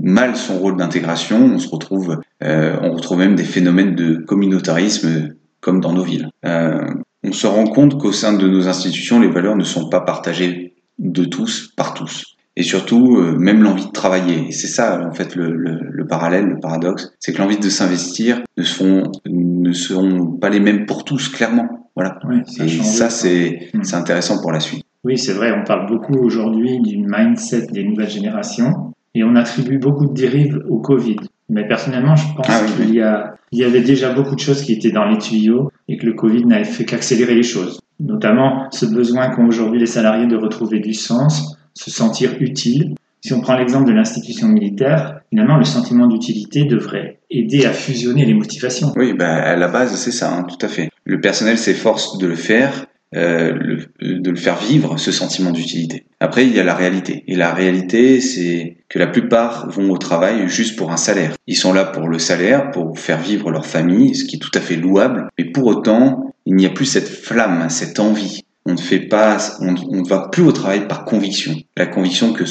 mal 0.03 0.37
son 0.37 0.59
rôle 0.59 0.77
d'intégration, 0.77 1.39
on 1.45 1.59
se 1.59 1.69
retrouve, 1.69 2.21
euh, 2.43 2.77
on 2.83 2.93
retrouve 2.93 3.19
même 3.19 3.37
des 3.37 3.45
phénomènes 3.45 3.95
de 3.95 4.17
communautarisme 4.17 5.35
comme 5.61 5.81
dans 5.81 5.93
nos 5.93 6.03
villes. 6.03 6.29
Euh, 6.45 6.81
on 7.23 7.33
se 7.33 7.47
rend 7.47 7.65
compte 7.65 7.99
qu'au 8.01 8.13
sein 8.13 8.33
de 8.33 8.49
nos 8.49 8.69
institutions, 8.69 9.21
les 9.21 9.29
valeurs 9.29 9.57
ne 9.57 9.65
sont 9.65 9.89
pas 9.89 10.01
partagées 10.01 10.75
de 10.99 11.25
tous 11.25 11.73
par 11.77 11.95
tous. 11.95 12.25
Et 12.57 12.63
surtout, 12.63 13.17
euh, 13.17 13.37
même 13.37 13.63
l'envie 13.63 13.87
de 13.87 13.93
travailler. 13.93 14.49
Et 14.49 14.53
c'est 14.53 14.67
ça, 14.67 15.07
en 15.07 15.13
fait, 15.13 15.37
le, 15.37 15.55
le, 15.55 15.79
le, 15.83 16.07
parallèle, 16.07 16.47
le 16.47 16.59
paradoxe, 16.59 17.13
c'est 17.19 17.33
que 17.33 17.39
l'envie 17.39 17.59
de 17.59 17.69
s'investir 17.69 18.43
ne 18.57 18.63
seront, 18.63 19.05
ne 19.27 19.73
seront 19.73 20.27
pas 20.27 20.51
les 20.51 20.61
mêmes 20.61 20.85
pour 20.85 21.05
tous, 21.05 21.29
clairement. 21.29 21.91
Voilà. 21.95 22.19
ça 22.47 22.65
Et 22.65 22.69
ça, 22.69 23.11
c'est, 23.11 23.71
c'est 23.83 23.97
intéressant 23.97 24.41
pour 24.41 24.53
la 24.53 24.61
suite. 24.61 24.85
Oui, 25.05 25.17
c'est 25.17 25.33
vrai, 25.33 25.53
on 25.53 25.65
parle 25.65 25.87
beaucoup 25.87 26.19
aujourd'hui 26.19 26.81
du 26.81 26.99
mindset 26.99 27.69
des 27.73 27.85
nouvelles 27.85 28.11
générations. 28.11 28.93
Et 29.15 29.25
on 29.25 29.35
attribue 29.35 29.79
beaucoup 29.79 30.07
de 30.07 30.15
dérives 30.15 30.61
au 30.69 30.79
Covid. 30.81 31.17
Mais 31.49 31.67
personnellement, 31.67 32.15
je 32.15 32.27
pense 32.37 32.47
Ah 32.49 32.61
oui, 32.65 32.87
qu'il 32.87 32.95
y, 32.95 33.01
a, 33.01 33.35
il 33.51 33.59
y 33.59 33.65
avait 33.65 33.81
déjà 33.81 34.13
beaucoup 34.13 34.37
de 34.37 34.41
choses 34.41 34.63
qui 34.63 34.73
étaient 34.73 34.93
dans 34.93 35.07
les 35.07 35.19
tuyaux 35.19 35.73
et 35.89 35.97
que 35.97 36.07
le 36.07 36.13
Covid 36.13 36.45
n'avait 36.45 36.65
fait 36.65 36.85
qu'accélérer 36.85 37.35
les 37.35 37.43
choses. 37.43 37.81
Notamment 37.99 38.69
ce 38.71 38.87
besoin 38.87 39.31
qu'ont 39.31 39.47
aujourd'hui 39.47 39.81
les 39.81 39.87
salariés 39.87 40.29
de 40.29 40.37
retrouver 40.37 40.79
du 40.79 40.95
sens, 40.95 41.57
se 41.75 41.91
sentir 41.91 42.37
utile. 42.41 42.95
Si 43.23 43.33
on 43.33 43.41
prend 43.41 43.57
l'exemple 43.57 43.89
de 43.89 43.93
l'institution 43.93 44.49
militaire, 44.49 45.21
finalement, 45.29 45.59
le 45.59 45.65
sentiment 45.65 46.07
d'utilité 46.07 46.65
devrait 46.65 47.19
aider 47.31 47.67
à 47.67 47.73
fusionner 47.73 48.25
les 48.25 48.35
motivations. 48.35 48.93
Oui, 48.97 49.13
bah, 49.13 49.35
à 49.35 49.57
la 49.57 49.69
base, 49.69 49.95
c'est 49.97 50.13
ça, 50.13 50.33
hein, 50.33 50.45
tout 50.45 50.65
à 50.65 50.69
fait. 50.69 50.89
Le 51.05 51.21
personnel 51.21 51.59
s'efforce 51.59 52.17
de 52.19 52.27
le 52.27 52.37
faire, 52.37 52.87
euh, 53.17 53.53
le, 53.53 54.21
de 54.21 54.31
le 54.31 54.37
faire 54.37 54.59
vivre, 54.59 54.97
ce 54.97 55.11
sentiment 55.11 55.51
d'utilité. 55.51 56.05
Après, 56.21 56.47
il 56.47 56.55
y 56.55 56.61
a 56.61 56.65
la 56.65 56.75
réalité. 56.75 57.25
Et 57.27 57.35
la 57.35 57.53
réalité, 57.53 58.21
c'est 58.21 58.77
que 58.89 58.99
la 58.99 59.09
plupart 59.09 59.69
vont 59.71 59.91
au 59.91 59.99
travail 59.99 60.49
juste 60.49 60.77
pour 60.77 60.93
un 60.93 60.97
salaire. 60.97 61.35
Ils 61.47 61.57
sont 61.57 61.73
là 61.73 61.85
pour 61.85 62.09
le 62.09 62.19
salaire, 62.19 62.71
pour 62.71 62.99
faire 62.99 63.21
vivre 63.21 63.51
leur 63.51 63.67
famille, 63.67 64.15
ce 64.15 64.25
qui 64.25 64.37
est 64.37 64.39
tout 64.39 64.51
à 64.55 64.61
fait 64.61 64.77
louable. 64.77 65.29
Mais 65.39 65.45
pour 65.45 65.67
autant, 65.67 66.33
il 66.47 66.55
n'y 66.55 66.67
a 66.67 66.71
plus 66.71 66.87
cette 66.87 67.09
flamme, 67.09 67.69
cette 67.69 67.99
envie. 67.99 68.43
On 68.67 68.75
ne 68.75 68.79
fait 68.79 69.01
pas, 69.01 69.39
on, 69.61 69.75
on 69.89 70.03
ne 70.03 70.09
va 70.09 70.29
plus 70.31 70.43
au 70.43 70.53
travail 70.53 70.87
par 70.87 71.05
conviction. 71.05 71.57
La 71.77 71.87
conviction 71.87 72.33
que 72.33 72.45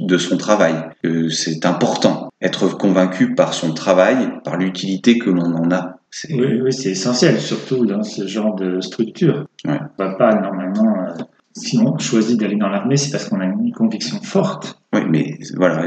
de 0.00 0.18
son 0.18 0.36
travail, 0.38 0.74
que 1.02 1.28
c'est 1.28 1.66
important. 1.66 2.30
Être 2.40 2.68
convaincu 2.68 3.34
par 3.34 3.54
son 3.54 3.74
travail, 3.74 4.16
par 4.42 4.56
l'utilité 4.56 5.18
que 5.18 5.30
l'on 5.30 5.54
en 5.54 5.70
a. 5.70 5.99
Oui, 6.30 6.60
oui 6.62 6.72
c'est 6.72 6.90
essentiel, 6.90 7.40
surtout 7.40 7.86
dans 7.86 8.02
ce 8.02 8.26
genre 8.26 8.54
de 8.54 8.80
structure. 8.80 9.46
Ouais. 9.64 9.78
On 9.98 10.04
va 10.04 10.14
pas 10.14 10.34
normalement. 10.34 11.04
Euh, 11.08 11.22
si 11.56 11.78
on 11.78 11.98
choisit 11.98 12.38
d'aller 12.38 12.56
dans 12.56 12.68
l'armée, 12.68 12.96
c'est 12.96 13.10
parce 13.10 13.28
qu'on 13.28 13.40
a 13.40 13.44
une 13.44 13.72
conviction 13.72 14.20
forte. 14.22 14.80
Oui, 14.92 15.00
mais 15.08 15.38
voilà, 15.56 15.84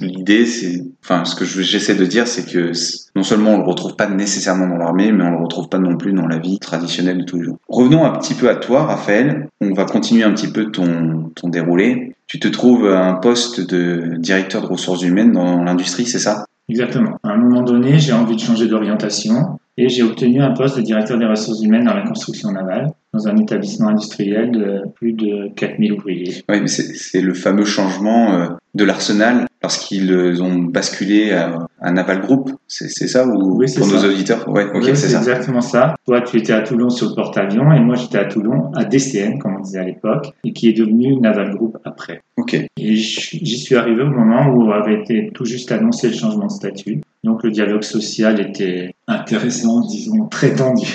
l'idée, 0.00 0.46
c'est, 0.46 0.82
enfin, 1.02 1.24
ce 1.24 1.34
que 1.36 1.44
j'essaie 1.44 1.94
de 1.94 2.04
dire, 2.06 2.26
c'est 2.26 2.50
que 2.50 2.72
non 3.14 3.22
seulement 3.22 3.50
on 3.50 3.58
le 3.58 3.64
retrouve 3.64 3.94
pas 3.94 4.08
nécessairement 4.08 4.66
dans 4.66 4.76
l'armée, 4.76 5.12
mais 5.12 5.24
on 5.24 5.30
le 5.32 5.42
retrouve 5.42 5.68
pas 5.68 5.78
non 5.78 5.96
plus 5.96 6.12
dans 6.12 6.26
la 6.26 6.38
vie 6.38 6.58
traditionnelle 6.58 7.18
de 7.18 7.24
tous 7.24 7.36
les 7.36 7.44
jours. 7.44 7.58
Revenons 7.68 8.04
un 8.04 8.18
petit 8.18 8.34
peu 8.34 8.48
à 8.48 8.56
toi, 8.56 8.84
Raphaël. 8.84 9.48
On 9.60 9.72
va 9.74 9.84
continuer 9.84 10.22
un 10.22 10.32
petit 10.32 10.48
peu 10.50 10.70
ton, 10.70 11.30
ton 11.34 11.48
déroulé. 11.48 12.14
Tu 12.26 12.38
te 12.40 12.48
trouves 12.48 12.86
à 12.86 13.06
un 13.06 13.14
poste 13.14 13.60
de 13.60 14.16
directeur 14.18 14.62
de 14.62 14.66
ressources 14.66 15.02
humaines 15.02 15.32
dans 15.32 15.62
l'industrie, 15.62 16.06
c'est 16.06 16.18
ça? 16.18 16.46
Exactement. 16.68 17.18
À 17.22 17.30
un 17.30 17.36
moment 17.36 17.62
donné, 17.62 17.98
j'ai 17.98 18.12
envie 18.12 18.36
de 18.36 18.40
changer 18.40 18.66
d'orientation 18.68 19.58
et 19.78 19.88
j'ai 19.88 20.02
obtenu 20.02 20.40
un 20.42 20.52
poste 20.52 20.76
de 20.76 20.82
directeur 20.82 21.18
des 21.18 21.26
ressources 21.26 21.62
humaines 21.62 21.84
dans 21.84 21.94
la 21.94 22.02
construction 22.06 22.52
navale, 22.52 22.90
dans 23.14 23.26
un 23.28 23.36
établissement 23.36 23.88
industriel 23.88 24.50
de 24.52 24.82
plus 24.94 25.12
de 25.12 25.48
4000 25.56 25.92
ouvriers. 25.92 26.42
Oui, 26.48 26.60
mais 26.60 26.66
c'est 26.66 27.20
le 27.20 27.34
fameux 27.34 27.64
changement 27.64 28.34
euh, 28.34 28.46
de 28.74 28.84
l'arsenal 28.84 29.46
lorsqu'ils 29.62 30.42
ont 30.42 30.58
basculé 30.64 31.32
à 31.32 31.68
un 31.80 31.92
Naval 31.92 32.20
Group. 32.20 32.50
C'est 32.66 32.88
ça 32.88 33.26
ou 33.26 33.58
oui, 33.58 33.66
pour 33.76 33.86
ça. 33.86 33.96
nos 33.96 34.12
auditeurs? 34.12 34.48
Ouais, 34.48 34.64
ok, 34.66 34.76
Oui, 34.76 34.82
c'est 34.88 34.96
c'est 34.96 35.08
ça. 35.10 35.18
exactement 35.18 35.60
ça. 35.60 35.94
Toi, 36.06 36.20
tu 36.22 36.36
étais 36.38 36.52
à 36.52 36.62
Toulon 36.62 36.90
sur 36.90 37.08
le 37.10 37.14
porte-avions 37.14 37.72
et 37.72 37.80
moi, 37.80 37.94
j'étais 37.96 38.18
à 38.18 38.24
Toulon 38.24 38.72
à 38.74 38.84
DCN, 38.84 39.38
comme 39.38 39.56
on 39.56 39.60
disait 39.60 39.78
à 39.78 39.84
l'époque, 39.84 40.32
et 40.44 40.52
qui 40.52 40.68
est 40.68 40.72
devenu 40.72 41.16
Naval 41.20 41.54
Group 41.54 41.78
après. 41.84 42.20
Ok. 42.36 42.54
Et 42.54 42.94
j'y 42.96 43.58
suis 43.58 43.76
arrivé 43.76 44.02
au 44.02 44.10
moment 44.10 44.48
où 44.48 44.70
avait 44.72 45.00
été 45.00 45.30
tout 45.34 45.44
juste 45.44 45.70
annoncé 45.72 46.08
le 46.08 46.14
changement 46.14 46.46
de 46.46 46.52
statut. 46.52 47.00
Donc 47.24 47.44
le 47.44 47.50
dialogue 47.50 47.84
social 47.84 48.40
était 48.40 48.94
intéressant, 49.06 49.80
disons, 49.86 50.26
très 50.26 50.54
tendu. 50.54 50.86